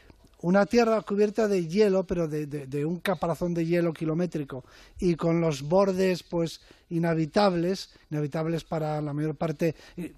una 0.42 0.64
tierra 0.66 1.00
cubierta 1.02 1.48
de 1.48 1.66
hielo, 1.66 2.04
pero 2.04 2.26
de, 2.26 2.84
un 2.84 2.98
caparazón 3.00 3.52
de 3.52 3.66
hielo 3.66 3.92
kilométrico 3.92 4.64
y 4.98 5.14
con 5.14 5.40
los 5.40 5.62
bordes 5.62 6.22
pues 6.22 6.60
inhabitables, 6.88 7.90
inhabitables 8.10 8.64
para 8.64 9.00
la 9.02 9.12
mayor 9.12 9.34
parte, 9.34 9.74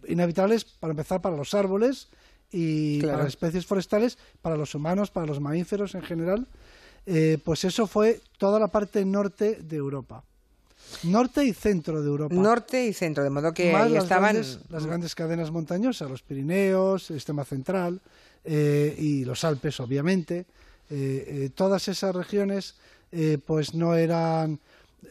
inhabitables 0.07 0.65
para 0.65 0.93
empezar 0.93 1.21
para 1.21 1.37
los 1.37 1.55
árboles 1.55 2.09
y 2.53 3.01
para 3.01 3.19
las 3.19 3.29
especies 3.29 3.67
forestales, 3.67 4.19
para 4.43 4.57
los 4.57 4.75
humanos, 4.75 5.11
para 5.11 5.27
los 5.27 5.41
mamíferos 5.41 5.95
en 5.95 6.03
general, 6.03 6.47
eh, 7.07 7.39
pues 7.43 7.65
eso 7.65 7.87
fue 7.87 8.21
toda 8.39 8.61
la 8.61 8.69
parte 8.69 9.05
norte 9.05 9.57
de 9.57 9.77
Europa. 9.77 10.23
Norte 11.05 11.45
y 11.45 11.55
centro 11.55 12.03
de 12.03 12.09
Europa. 12.09 12.35
Norte 12.35 12.85
y 12.85 12.93
centro, 12.93 13.25
de 13.25 13.31
modo 13.31 13.55
que 13.55 13.75
ahí 13.75 13.93
las 13.93 14.05
estaban 14.05 14.35
grandes, 14.35 14.59
las 14.69 14.85
grandes 14.85 15.15
cadenas 15.15 15.51
montañosas, 15.51 16.11
los 16.11 16.23
Pirineos, 16.23 17.11
el 17.11 17.17
sistema 17.17 17.45
central 17.45 18.01
eh, 18.45 18.95
y 18.99 19.25
los 19.25 19.43
Alpes, 19.45 19.81
obviamente. 19.81 20.45
Eh, 20.91 21.49
todas 21.55 21.89
esas 21.89 22.15
regiones, 22.15 22.75
pues 23.47 23.75
no 23.75 23.95
eran, 23.95 24.59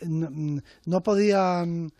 no 0.02 1.02
podían 1.02 1.92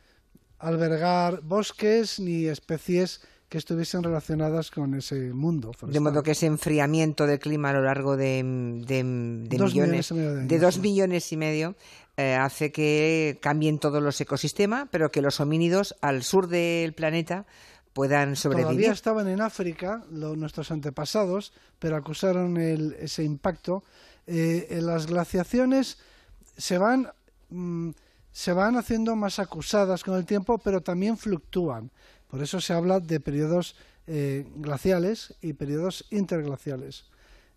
albergar 0.60 1.42
bosques 1.42 2.20
ni 2.20 2.46
especies 2.46 3.22
que 3.52 3.58
estuviesen 3.58 4.02
relacionadas 4.02 4.72
con 4.72 4.96
ese 4.96 5.34
mundo. 5.34 5.74
De 5.82 6.00
modo 6.00 6.24
que 6.24 6.32
ese 6.32 6.46
enfriamiento 6.46 7.28
del 7.28 7.38
clima 7.38 7.72
a 7.72 7.74
lo 7.74 7.82
largo 7.82 8.16
de, 8.16 8.42
millones, 8.44 10.08
de, 10.10 10.58
dos 10.58 10.80
millones 10.80 11.30
y 11.34 11.36
medio 11.36 11.76
eh, 12.16 12.36
hace 12.36 12.72
que 12.72 13.40
cambien 13.42 13.78
todos 13.78 14.02
los 14.02 14.22
ecosistemas, 14.22 14.88
pero 14.90 15.12
que 15.12 15.22
los 15.22 15.42
homínidos 15.42 15.98
al 16.00 16.24
sur 16.24 16.48
del 16.48 16.94
planeta 16.94 17.46
puedan 17.92 18.38
sobrevivir. 18.38 18.68
Todavía 18.70 18.94
estaban 18.94 19.28
en 19.28 19.42
África 19.42 20.02
nuestros 20.10 20.72
antepasados, 20.72 21.52
pero 21.78 21.98
acusaron 21.98 22.56
ese 22.56 23.26
impacto. 23.26 23.84
Eh, 24.28 24.80
las 24.82 25.08
glaciaciones 25.08 25.98
se 26.56 26.78
van, 26.78 27.12
mm, 27.50 27.90
se 28.32 28.54
van 28.54 28.78
haciendo 28.78 29.18
más 29.18 29.40
acusadas 29.40 30.06
con 30.06 30.16
el 30.16 30.26
tiempo, 30.26 30.58
pero 30.58 30.80
también 30.80 31.18
fluctúan. 31.18 31.92
Por 32.32 32.42
eso 32.42 32.62
se 32.62 32.72
habla 32.72 33.02
de 33.02 33.20
periodos 33.20 33.76
eh, 34.08 34.48
glaciales 34.56 35.36
y 35.42 35.52
periodos 35.52 36.06
interglaciales, 36.12 37.04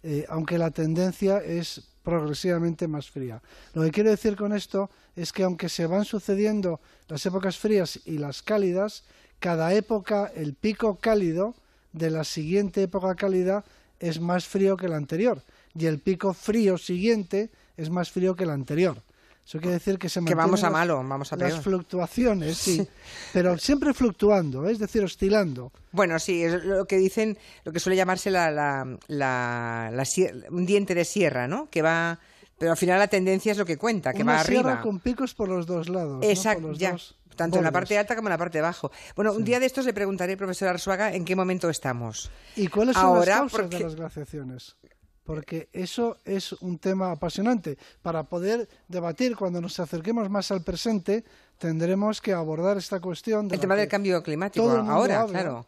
eh, 0.03 0.27
aunque 0.29 0.59
la 0.59 0.73
tendencia 0.73 1.39
es 1.39 1.81
progresivamente 2.03 2.89
más 2.89 3.09
fría. 3.09 3.41
Lo 3.73 3.83
que 3.83 3.93
quiero 3.93 4.11
decir 4.11 4.35
con 4.35 4.53
esto 4.53 4.91
es 5.15 5.33
que 5.33 5.45
aunque 5.45 5.69
se 5.69 5.87
van 5.87 6.05
sucediendo 6.05 6.81
las 7.09 7.25
épocas 7.25 7.57
frías 7.57 8.01
y 8.05 8.19
las 8.19 8.43
cálidas, 8.43 9.05
cada 9.39 9.73
época, 9.75 10.33
el 10.35 10.55
pico 10.55 10.97
cálido 10.97 11.55
de 11.93 12.11
la 12.11 12.25
siguiente 12.25 12.83
época 12.83 13.15
cálida 13.15 13.65
es 14.01 14.21
más 14.21 14.45
frío 14.45 14.77
que 14.77 14.89
la 14.89 14.97
anterior 14.97 15.41
y 15.79 15.87
el 15.87 16.01
pico 16.01 16.35
frío 16.35 16.79
siguiente 16.79 17.51
es 17.77 17.91
más 17.91 18.11
frío 18.11 18.35
que 18.35 18.45
el 18.45 18.51
anterior. 18.51 19.01
Eso 19.47 19.59
quiere 19.59 19.75
decir 19.75 19.99
que 19.99 20.09
se 20.09 20.21
mantienen 20.21 20.39
que 20.39 20.45
vamos 20.47 20.65
a 20.65 20.71
malo, 20.71 20.97
vamos 21.07 21.33
a 21.33 21.37
las 21.37 21.61
fluctuaciones, 21.61 22.57
sí, 22.57 22.87
pero 23.33 23.59
siempre 23.59 23.93
fluctuando, 23.93 24.67
¿eh? 24.67 24.73
es 24.73 24.79
decir, 24.79 25.05
oscilando. 25.05 25.71
Bueno, 25.93 26.19
sí, 26.19 26.43
es 26.43 26.65
lo 26.65 26.87
que 26.87 26.97
dicen, 26.97 27.37
lo 27.65 27.73
que 27.73 27.79
suele 27.79 27.97
llamarse 27.97 28.31
la, 28.31 28.51
la, 28.51 28.97
la, 29.09 30.05
un 30.51 30.65
diente 30.65 30.95
de 30.95 31.05
sierra, 31.05 31.47
¿no? 31.47 31.69
Que 31.69 31.83
va, 31.83 32.19
pero 32.59 32.71
al 32.71 32.79
final 32.79 32.99
la 32.99 33.09
tendencia 33.09 33.53
es 33.53 33.59
lo 33.59 33.67
que 33.67 33.77
cuenta, 33.77 34.15
que 34.15 34.23
Una 34.23 34.33
va 34.33 34.41
arriba. 34.41 34.63
sierra 34.63 34.81
con 34.81 34.99
picos 35.01 35.35
por 35.35 35.51
los 35.51 35.67
dos 35.67 35.91
lados. 35.91 36.25
Exacto, 36.25 36.73
ya. 36.73 36.97
tanto 37.37 37.59
en 37.59 37.65
la 37.65 37.71
parte 37.71 37.99
alta 37.99 38.17
como 38.17 38.29
en 38.29 38.33
la 38.33 38.39
parte 38.39 38.59
de 38.59 38.65
abajo. 38.65 38.91
Bueno, 39.15 39.35
un 39.35 39.45
día 39.45 39.61
de 39.61 39.67
estos 39.67 39.85
le 39.85 39.93
preguntaré, 39.93 40.39
profesor 40.39 40.69
Arzuaga, 40.69 41.13
en 41.13 41.25
qué 41.27 41.37
momento 41.37 41.69
estamos. 41.69 42.31
¿Y 42.57 42.69
cuáles 42.69 42.97
son 42.97 43.19
las 43.19 43.29
causas 43.29 43.69
de 43.69 43.81
las 43.81 43.95
glaciaciones? 43.95 44.77
Porque 45.25 45.69
eso 45.73 46.19
es 46.25 46.53
un 46.53 46.79
tema 46.79 47.11
apasionante. 47.11 47.79
Para 48.03 48.25
poder 48.25 48.69
debatir 48.89 49.37
cuando 49.37 49.61
nos 49.61 49.81
acerquemos 49.81 50.29
más 50.29 50.51
al 50.51 50.63
presente, 50.63 51.25
tendremos 51.59 52.21
que 52.21 52.33
abordar 52.33 52.77
esta 52.77 53.01
cuestión. 53.01 53.49
el 53.51 53.59
tema 53.59 53.75
del 53.75 53.89
cambio 53.89 54.23
climático, 54.23 54.71
ahora, 54.71 55.27
claro. 55.27 55.67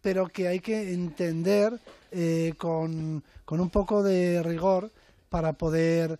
pero 0.00 0.28
que 0.28 0.48
hay 0.48 0.60
que 0.60 0.92
entender 0.92 1.78
eh, 2.10 2.54
con, 2.58 3.22
un 3.48 3.70
poco 3.70 4.02
de 4.02 4.42
rigor 4.42 4.90
para 5.28 5.52
poder, 5.52 6.18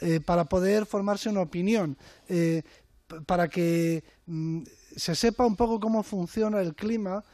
eh, 0.00 0.20
para 0.20 0.44
poder 0.44 0.86
formarse 0.86 1.28
una 1.28 1.40
opinión. 1.40 1.96
Eh, 2.28 2.62
para 3.26 3.48
que 3.48 4.02
mm, 4.26 4.62
se 4.96 5.14
sepa 5.14 5.44
un 5.44 5.56
poco 5.56 5.78
cómo 5.80 6.02
funciona 6.02 6.60
el 6.60 6.74
clima, 6.74 7.24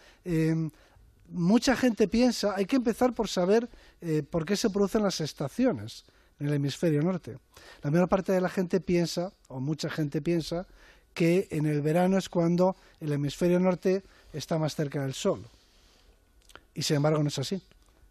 mucha 1.31 1.77
gente 1.77 2.09
piensa, 2.09 2.55
hay 2.57 2.67
que 2.67 2.77
empezar 2.77 3.13
por 3.13 3.29
saber 3.29 3.69
eh, 4.01 4.23
por 4.23 4.45
qué 4.45 4.57
se 4.57 4.71
producen 4.71 5.03
las 5.03 5.21
estaciones 5.21 6.05
en 6.39 6.49
el 6.49 6.55
hemisferio 6.55 7.03
norte. 7.03 7.39
La 7.83 7.91
mayor 7.91 8.09
parte 8.09 8.33
de 8.33 8.41
la 8.41 8.49
gente 8.49 8.81
piensa, 8.81 9.33
o 9.49 9.61
mucha 9.61 9.91
gente 9.91 10.23
piensa, 10.23 10.67
que 11.15 11.49
en 11.51 11.67
el 11.67 11.83
verano 11.83 12.17
es 12.19 12.29
cuando 12.29 12.77
el 13.01 13.13
hemisferio 13.13 13.61
norte 13.61 14.03
está 14.33 14.59
más 14.59 14.75
cerca 14.75 15.03
del 15.03 15.15
Sol. 15.15 15.47
Y 16.75 16.83
sin 16.83 16.97
embargo 16.97 17.23
no 17.23 17.29
es 17.29 17.39
así. 17.39 17.63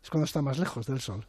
Es 0.03 0.09
cuando 0.09 0.25
está 0.25 0.41
más 0.41 0.59
lejos 0.59 0.85
del 0.85 1.01
Sol, 1.01 1.25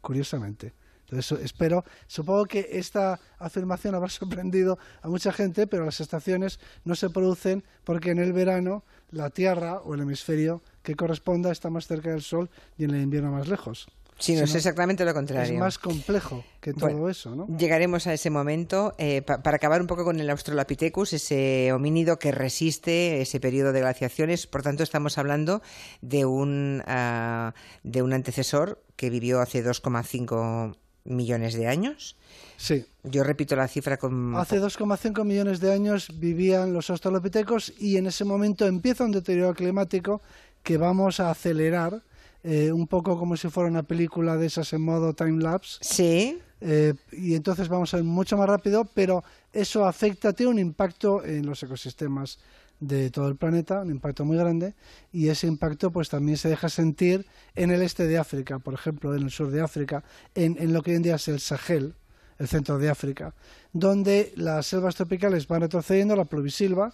curiosamente. 0.00 0.72
Entonces 1.08 1.38
espero, 1.40 1.84
supongo 2.08 2.46
que 2.46 2.68
esta 2.72 3.20
afirmación 3.38 3.94
habrá 3.94 4.08
sorprendido 4.10 4.78
a 5.02 5.08
mucha 5.08 5.32
gente, 5.32 5.66
pero 5.66 5.84
las 5.84 6.00
estaciones 6.00 6.58
no 6.84 6.94
se 6.94 7.10
producen 7.10 7.64
porque 7.84 8.10
en 8.10 8.18
el 8.18 8.32
verano 8.32 8.84
la 9.10 9.30
Tierra 9.30 9.80
o 9.80 9.94
el 9.94 10.00
hemisferio 10.00 10.62
que 10.82 10.96
corresponda 10.96 11.52
está 11.52 11.70
más 11.70 11.86
cerca 11.86 12.10
del 12.10 12.22
Sol 12.22 12.50
y 12.76 12.84
en 12.84 12.90
el 12.90 13.02
invierno 13.02 13.32
más 13.32 13.48
lejos. 13.48 13.88
Sí, 14.18 14.34
no 14.34 14.44
es 14.44 14.54
exactamente 14.54 15.04
lo 15.04 15.12
contrario. 15.12 15.52
Es 15.52 15.58
más 15.58 15.78
complejo 15.78 16.42
que 16.60 16.72
todo 16.72 17.08
eso, 17.10 17.36
¿no? 17.36 17.46
Llegaremos 17.58 18.06
a 18.06 18.14
ese 18.14 18.30
momento. 18.30 18.94
Eh, 18.98 19.22
para 19.22 19.56
acabar 19.56 19.80
un 19.80 19.86
poco 19.86 20.04
con 20.04 20.18
el 20.18 20.30
Australopithecus, 20.30 21.12
ese 21.12 21.72
homínido 21.72 22.18
que 22.18 22.32
resiste 22.32 23.20
ese 23.20 23.40
periodo 23.40 23.72
de 23.72 23.80
glaciaciones. 23.80 24.46
Por 24.46 24.62
tanto, 24.62 24.82
estamos 24.82 25.18
hablando 25.18 25.60
de 26.00 26.24
un, 26.24 26.82
ah, 26.86 27.52
de 27.82 28.02
un 28.02 28.14
antecesor 28.14 28.82
que 28.96 29.10
vivió 29.10 29.40
hace 29.40 29.62
2,5 29.62 30.76
millones 31.04 31.54
de 31.54 31.66
años. 31.66 32.16
Sí. 32.56 32.86
Yo 33.04 33.22
repito 33.22 33.54
la 33.54 33.68
cifra 33.68 33.98
con... 33.98 34.34
Hace 34.36 34.60
2,5 34.60 35.24
millones 35.24 35.60
de 35.60 35.72
años 35.72 36.08
vivían 36.18 36.72
los 36.72 36.90
australopitecos 36.90 37.72
y 37.78 37.98
en 37.98 38.06
ese 38.06 38.24
momento 38.24 38.66
empieza 38.66 39.04
un 39.04 39.12
deterioro 39.12 39.54
climático 39.54 40.22
que 40.62 40.78
vamos 40.78 41.20
a 41.20 41.30
acelerar 41.30 42.02
eh, 42.48 42.70
un 42.70 42.86
poco 42.86 43.18
como 43.18 43.36
si 43.36 43.48
fuera 43.48 43.68
una 43.68 43.82
película 43.82 44.36
de 44.36 44.46
esas 44.46 44.72
en 44.72 44.80
modo 44.82 45.12
time 45.14 45.42
lapse. 45.42 45.78
Sí. 45.80 46.38
Eh, 46.60 46.94
y 47.10 47.34
entonces 47.34 47.68
vamos 47.68 47.92
a 47.92 47.98
ir 47.98 48.04
mucho 48.04 48.36
más 48.36 48.48
rápido, 48.48 48.84
pero 48.84 49.24
eso 49.52 49.84
afecta, 49.84 50.32
tiene 50.32 50.52
un 50.52 50.58
impacto 50.60 51.24
en 51.24 51.44
los 51.44 51.60
ecosistemas 51.64 52.38
de 52.78 53.10
todo 53.10 53.26
el 53.26 53.34
planeta, 53.34 53.80
un 53.80 53.90
impacto 53.90 54.24
muy 54.24 54.36
grande, 54.36 54.74
y 55.10 55.28
ese 55.28 55.48
impacto 55.48 55.90
pues 55.90 56.08
también 56.08 56.36
se 56.36 56.48
deja 56.48 56.68
sentir 56.68 57.26
en 57.56 57.72
el 57.72 57.82
este 57.82 58.06
de 58.06 58.16
África, 58.16 58.60
por 58.60 58.74
ejemplo, 58.74 59.16
en 59.16 59.24
el 59.24 59.30
sur 59.30 59.50
de 59.50 59.60
África, 59.60 60.04
en, 60.36 60.56
en 60.60 60.72
lo 60.72 60.82
que 60.82 60.92
hoy 60.92 60.98
en 60.98 61.02
día 61.02 61.16
es 61.16 61.26
el 61.26 61.40
Sahel, 61.40 61.94
el 62.38 62.46
centro 62.46 62.78
de 62.78 62.90
África, 62.90 63.34
donde 63.72 64.32
las 64.36 64.66
selvas 64.66 64.94
tropicales 64.94 65.48
van 65.48 65.62
retrocediendo, 65.62 66.14
la 66.14 66.26
pluvisilva, 66.26 66.92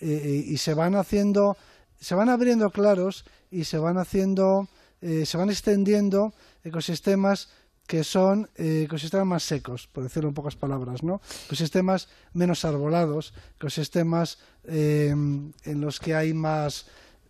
eh, 0.00 0.44
y 0.46 0.58
se 0.58 0.74
van 0.74 0.96
haciendo, 0.96 1.56
se 1.98 2.14
van 2.14 2.28
abriendo 2.28 2.68
claros 2.68 3.24
y 3.50 3.64
se 3.64 3.78
van 3.78 3.98
haciendo, 3.98 4.68
eh, 5.00 5.26
se 5.26 5.36
van 5.36 5.50
extendiendo 5.50 6.34
ecosistemas 6.64 7.48
que 7.86 8.02
son 8.02 8.50
eh, 8.56 8.82
ecosistemas 8.86 9.26
más 9.26 9.42
secos, 9.44 9.86
por 9.86 10.02
decirlo 10.02 10.28
en 10.28 10.34
pocas 10.34 10.56
palabras, 10.56 11.02
¿no? 11.02 11.20
Ecosistemas 11.46 12.08
menos 12.32 12.64
arbolados, 12.64 13.32
ecosistemas 13.56 14.38
em, 14.64 15.52
en 15.64 15.80
los 15.80 16.00
que 16.00 16.14
hay 16.14 16.34
más, 16.34 16.86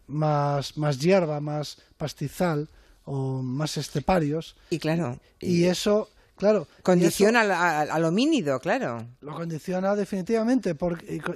más, 0.07 0.79
más 0.79 0.99
hierba, 0.99 1.41
más 1.41 1.79
pastizal 1.99 2.71
o 3.05 3.43
más 3.43 3.77
esteparios. 3.77 4.57
Y 4.71 4.79
claro. 4.79 5.21
y 5.41 5.65
eso 5.65 6.11
Claro. 6.37 6.69
Condiciona 6.83 7.41
al, 7.81 8.05
homínido, 8.05 8.61
claro. 8.61 9.07
Lo 9.21 9.35
condiciona 9.35 9.97
definitivamente 9.97 10.77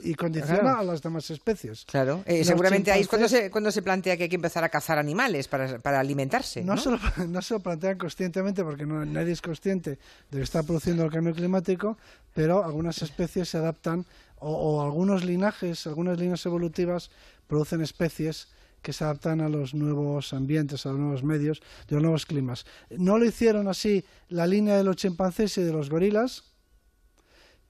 y, 0.03 0.15
condiciona 0.15 0.79
a 0.79 0.85
las 0.85 1.01
demás 1.01 1.31
especies. 1.31 1.87
Claro. 1.87 2.23
Eh, 2.27 2.45
seguramente 2.45 2.93
ahí 2.93 3.01
es 3.01 3.09
cuando 3.09 3.29
se, 3.29 3.51
cuando 3.51 3.73
se 3.73 3.81
plantea 3.81 4.17
que 4.19 4.25
hay 4.25 4.29
que 4.29 4.37
empezar 4.37 4.63
a 4.63 4.69
cazar 4.69 4.99
animales 4.99 5.49
para, 5.49 5.79
para 5.79 6.01
alimentarse. 6.01 6.63
No, 6.63 6.77
Se 6.77 6.91
lo, 6.91 6.99
no 7.29 7.41
se 7.41 7.55
lo 7.55 7.61
plantean 7.61 7.97
conscientemente 7.97 8.63
porque 8.63 8.85
nadie 8.85 9.33
es 9.33 9.41
consciente 9.41 9.99
de 10.31 10.39
que 10.39 10.45
está 10.45 10.63
produciendo 10.63 11.05
el 11.05 11.11
cambio 11.11 11.35
climático, 11.35 11.97
pero 12.35 12.63
algunas 12.63 13.01
especies 13.01 13.49
se 13.49 13.57
adaptan 13.57 14.05
o, 14.39 14.53
o 14.53 14.83
algunos 14.83 15.25
linajes, 15.25 15.87
algunas 15.87 16.19
líneas 16.19 16.45
evolutivas 16.45 17.11
producen 17.47 17.81
especies 17.81 18.49
que 18.83 18.93
se 18.93 19.05
adaptan 19.05 19.40
a 19.40 19.49
los 19.49 19.75
nuevos 19.75 20.33
ambientes, 20.33 20.87
a 20.87 20.90
los 20.90 20.99
nuevos 20.99 21.23
medios, 21.23 21.61
de 21.88 21.95
los 21.97 22.03
nuevos 22.03 22.27
climas. 22.27 22.64
No 22.90 23.19
lo 23.19 23.25
hicieron 23.25 23.69
así 23.69 24.05
la 24.29 24.47
línea 24.47 24.77
de 24.77 24.85
los 24.85 24.97
chimpancés 24.97 25.59
y 25.59 25.62
de 25.62 25.73
los 25.73 25.90
gorilas, 25.90 26.45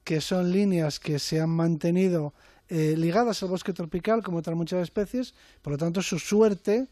que 0.05 0.20
son 0.20 0.51
líneas 0.51 0.99
que 1.01 1.18
se 1.18 1.40
han 1.40 1.51
mantenido 1.51 2.33
eh, 2.68 2.94
ligadas 2.96 3.42
al 3.42 3.49
bosque 3.49 3.73
tropical, 3.73 4.23
como 4.23 4.38
otras 4.38 4.57
muchas 4.57 4.83
especies, 4.83 5.35
por 5.62 5.73
lo 5.73 5.79
tanto 5.79 6.03
su 6.03 6.18
suerte 6.18 6.87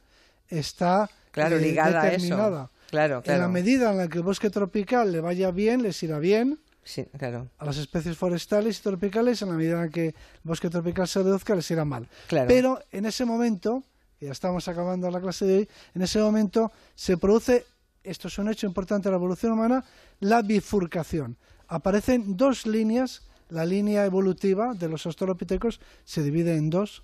está 0.48 1.09
claro, 1.31 1.57
eh, 1.57 1.61
ligada 1.61 2.02
determinada. 2.04 2.62
A 2.62 2.64
eso. 2.64 2.72
Claro, 2.90 3.14
En 3.16 3.33
la 3.33 3.37
claro. 3.38 3.48
medida 3.52 3.90
en 3.92 3.98
la 3.98 4.09
que 4.09 4.18
el 4.18 4.24
bosque 4.24 4.48
tropical 4.50 5.12
le 5.12 5.20
vaya 5.20 5.50
bien, 5.50 5.83
les 5.83 6.02
irá 6.02 6.18
bien 6.18 6.59
Sí, 6.85 7.04
claro. 7.18 7.48
a 7.59 7.66
las 7.66 7.76
especies 7.76 8.16
forestales 8.16 8.78
y 8.78 8.83
tropicales, 8.83 9.42
en 9.42 9.50
la 9.50 9.54
medida 9.57 9.85
en 9.85 9.90
que 9.90 10.07
el 10.07 10.14
bosque 10.42 10.70
tropical 10.70 11.07
se 11.07 11.22
reduzca, 11.22 11.54
les 11.54 11.70
irá 11.70 11.85
mal. 11.85 12.09
Claro. 12.28 12.48
Pero 12.48 12.81
en 12.90 13.04
ese 13.04 13.26
momento, 13.26 13.85
que 14.18 14.26
ya 14.26 14.33
estamos 14.33 14.66
acabando 14.68 15.11
la 15.11 15.20
clase 15.20 15.44
de 15.46 15.57
hoy, 15.59 15.68
en 15.94 16.02
ese 16.02 16.18
momento 16.20 16.72
se 16.94 17.16
produce, 17.16 17.66
esto 18.02 18.28
es 18.28 18.38
un 18.38 18.48
hecho 18.48 18.66
importante 18.66 19.09
de 19.09 19.12
la 19.12 19.16
evolución 19.16 19.52
humana, 19.52 19.85
la 20.20 20.42
bifurcación. 20.42 21.37
Aparecen 21.68 22.37
dos 22.37 22.66
líneas, 22.66 23.22
la 23.50 23.64
línea 23.64 24.04
evolutiva 24.04 24.74
de 24.74 24.88
los 24.88 25.07
australopitecos 25.07 25.81
se 26.04 26.22
divide 26.22 26.57
en 26.57 26.70
dos. 26.70 27.02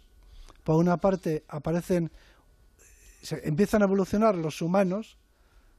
Por 0.65 0.77
una 0.77 0.97
parte 0.97 1.45
aparecen, 1.49 2.11
se- 3.23 3.47
empiezan 3.47 3.83
a 3.83 3.85
evolucionar 3.85 4.35
los 4.35 4.61
humanos, 4.61 5.17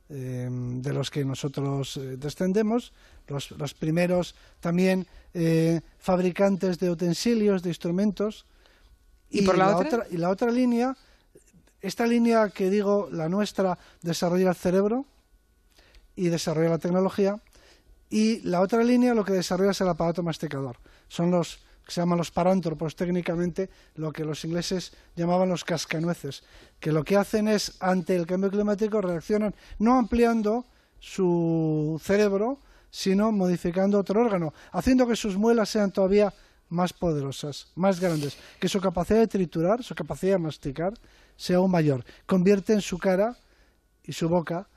eh, 0.08 0.48
de 0.52 0.94
los 0.94 1.10
que 1.10 1.26
nosotros 1.26 1.98
eh, 1.98 2.16
descendemos, 2.18 2.94
los, 3.28 3.50
los 3.52 3.74
primeros 3.74 4.36
también 4.60 5.08
eh, 5.34 5.82
fabricantes 5.98 6.78
de 6.78 6.92
utensilios, 6.92 7.64
de 7.64 7.70
instrumentos. 7.70 8.46
¿Y 9.32 9.42
por 9.42 9.58
la 9.58 9.76
otra? 9.78 10.06
Y 10.12 10.18
la 10.18 10.30
otra 10.30 10.52
línea, 10.52 10.96
esta 11.86 12.08
línea 12.08 12.50
que 12.50 12.70
digo, 12.70 13.10
la 13.12 13.30
nuestra, 13.30 13.78
desarrolla 14.02 14.50
el 14.50 14.56
cerebro 14.56 15.06
y 16.16 16.30
desarrolla 16.30 16.70
la 16.70 16.78
tecnología. 16.80 17.40
Y 18.10 18.40
la 18.42 18.62
otra 18.62 18.84
línea 18.84 19.14
lo 19.14 19.24
que 19.24 19.34
desarrolla 19.34 19.72
es 19.72 19.82
el 19.82 19.90
aparato 19.90 20.24
masticador. 20.24 20.78
Son 21.08 21.32
los 21.32 21.60
que 21.86 21.92
se 21.92 22.02
llaman 22.02 22.18
los 22.18 22.32
parántropos 22.32 22.96
técnicamente, 22.96 23.70
lo 23.96 24.12
que 24.12 24.26
los 24.26 24.44
ingleses 24.44 24.94
llamaban 25.16 25.50
los 25.50 25.64
cascanueces, 25.64 26.44
que 26.80 26.92
lo 26.92 27.04
que 27.04 27.18
hacen 27.18 27.48
es, 27.48 27.74
ante 27.80 28.16
el 28.16 28.26
cambio 28.26 28.50
climático, 28.50 29.02
reaccionan 29.02 29.54
no 29.78 30.00
ampliando 30.00 30.66
su 31.00 32.02
cerebro, 32.04 32.60
sino 32.90 33.32
modificando 33.32 34.00
otro 34.00 34.22
órgano, 34.22 34.54
haciendo 34.72 35.08
que 35.08 35.16
sus 35.16 35.38
muelas 35.38 35.70
sean 35.70 35.92
todavía 35.92 36.34
más 36.70 36.94
poderosas, 36.94 37.68
más 37.76 38.00
grandes, 38.00 38.38
que 38.60 38.70
su 38.70 38.82
capacidad 38.82 39.20
de 39.20 39.28
triturar, 39.28 39.84
su 39.84 39.94
capacidad 39.94 40.34
de 40.34 40.40
masticar, 40.40 40.94
sea 41.36 41.58
aún 41.58 41.72
mayor. 41.72 42.06
Convierten 42.26 42.82
su 42.82 42.98
cara 42.98 43.38
y 44.04 44.14
su 44.14 44.30
boca 44.30 44.68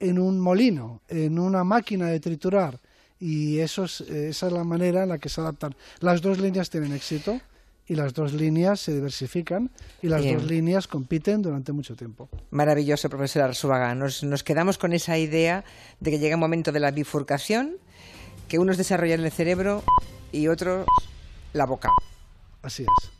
en 0.00 0.18
un 0.18 0.40
molino, 0.40 1.00
en 1.08 1.38
una 1.38 1.64
máquina 1.64 2.08
de 2.08 2.20
triturar. 2.20 2.78
Y 3.18 3.60
eso 3.60 3.84
es, 3.84 4.02
esa 4.02 4.46
es 4.46 4.52
la 4.52 4.64
manera 4.64 5.04
en 5.04 5.08
la 5.08 5.18
que 5.18 5.28
se 5.28 5.40
adaptan. 5.40 5.74
Las 6.00 6.20
dos 6.20 6.38
líneas 6.38 6.68
tienen 6.68 6.92
éxito 6.92 7.40
y 7.88 7.94
las 7.94 8.12
dos 8.12 8.32
líneas 8.34 8.80
se 8.80 8.92
diversifican 8.92 9.70
y 10.02 10.08
las 10.08 10.22
Bien. 10.22 10.38
dos 10.38 10.46
líneas 10.46 10.86
compiten 10.86 11.40
durante 11.40 11.72
mucho 11.72 11.96
tiempo. 11.96 12.28
Maravilloso, 12.50 13.08
profesor 13.08 13.42
Arzuaga. 13.42 13.94
Nos, 13.94 14.22
nos 14.22 14.42
quedamos 14.42 14.76
con 14.76 14.92
esa 14.92 15.16
idea 15.18 15.64
de 16.00 16.10
que 16.10 16.18
llega 16.18 16.36
un 16.36 16.40
momento 16.40 16.72
de 16.72 16.80
la 16.80 16.90
bifurcación, 16.90 17.76
que 18.48 18.58
unos 18.58 18.76
desarrollan 18.76 19.24
el 19.24 19.32
cerebro 19.32 19.82
y 20.32 20.48
otros 20.48 20.86
la 21.52 21.64
boca. 21.64 21.90
Así 22.62 22.82
es. 22.82 23.15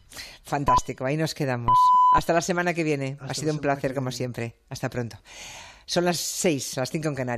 Fantástico, 0.47 1.05
ahí 1.05 1.17
nos 1.17 1.35
quedamos. 1.35 1.77
Hasta 2.15 2.33
la 2.33 2.41
semana 2.41 2.73
que 2.73 2.85
viene. 2.85 3.17
Hasta 3.21 3.33
ha 3.33 3.35
sido 3.35 3.53
un 3.53 3.59
placer, 3.59 3.95
como 3.95 4.13
siempre. 4.13 4.55
Hasta 4.71 4.89
pronto. 4.89 5.19
Son 5.87 6.05
las 6.05 6.19
seis, 6.19 6.77
las 6.77 6.91
cinco 6.91 7.09
en 7.09 7.17
Canarias. 7.17 7.35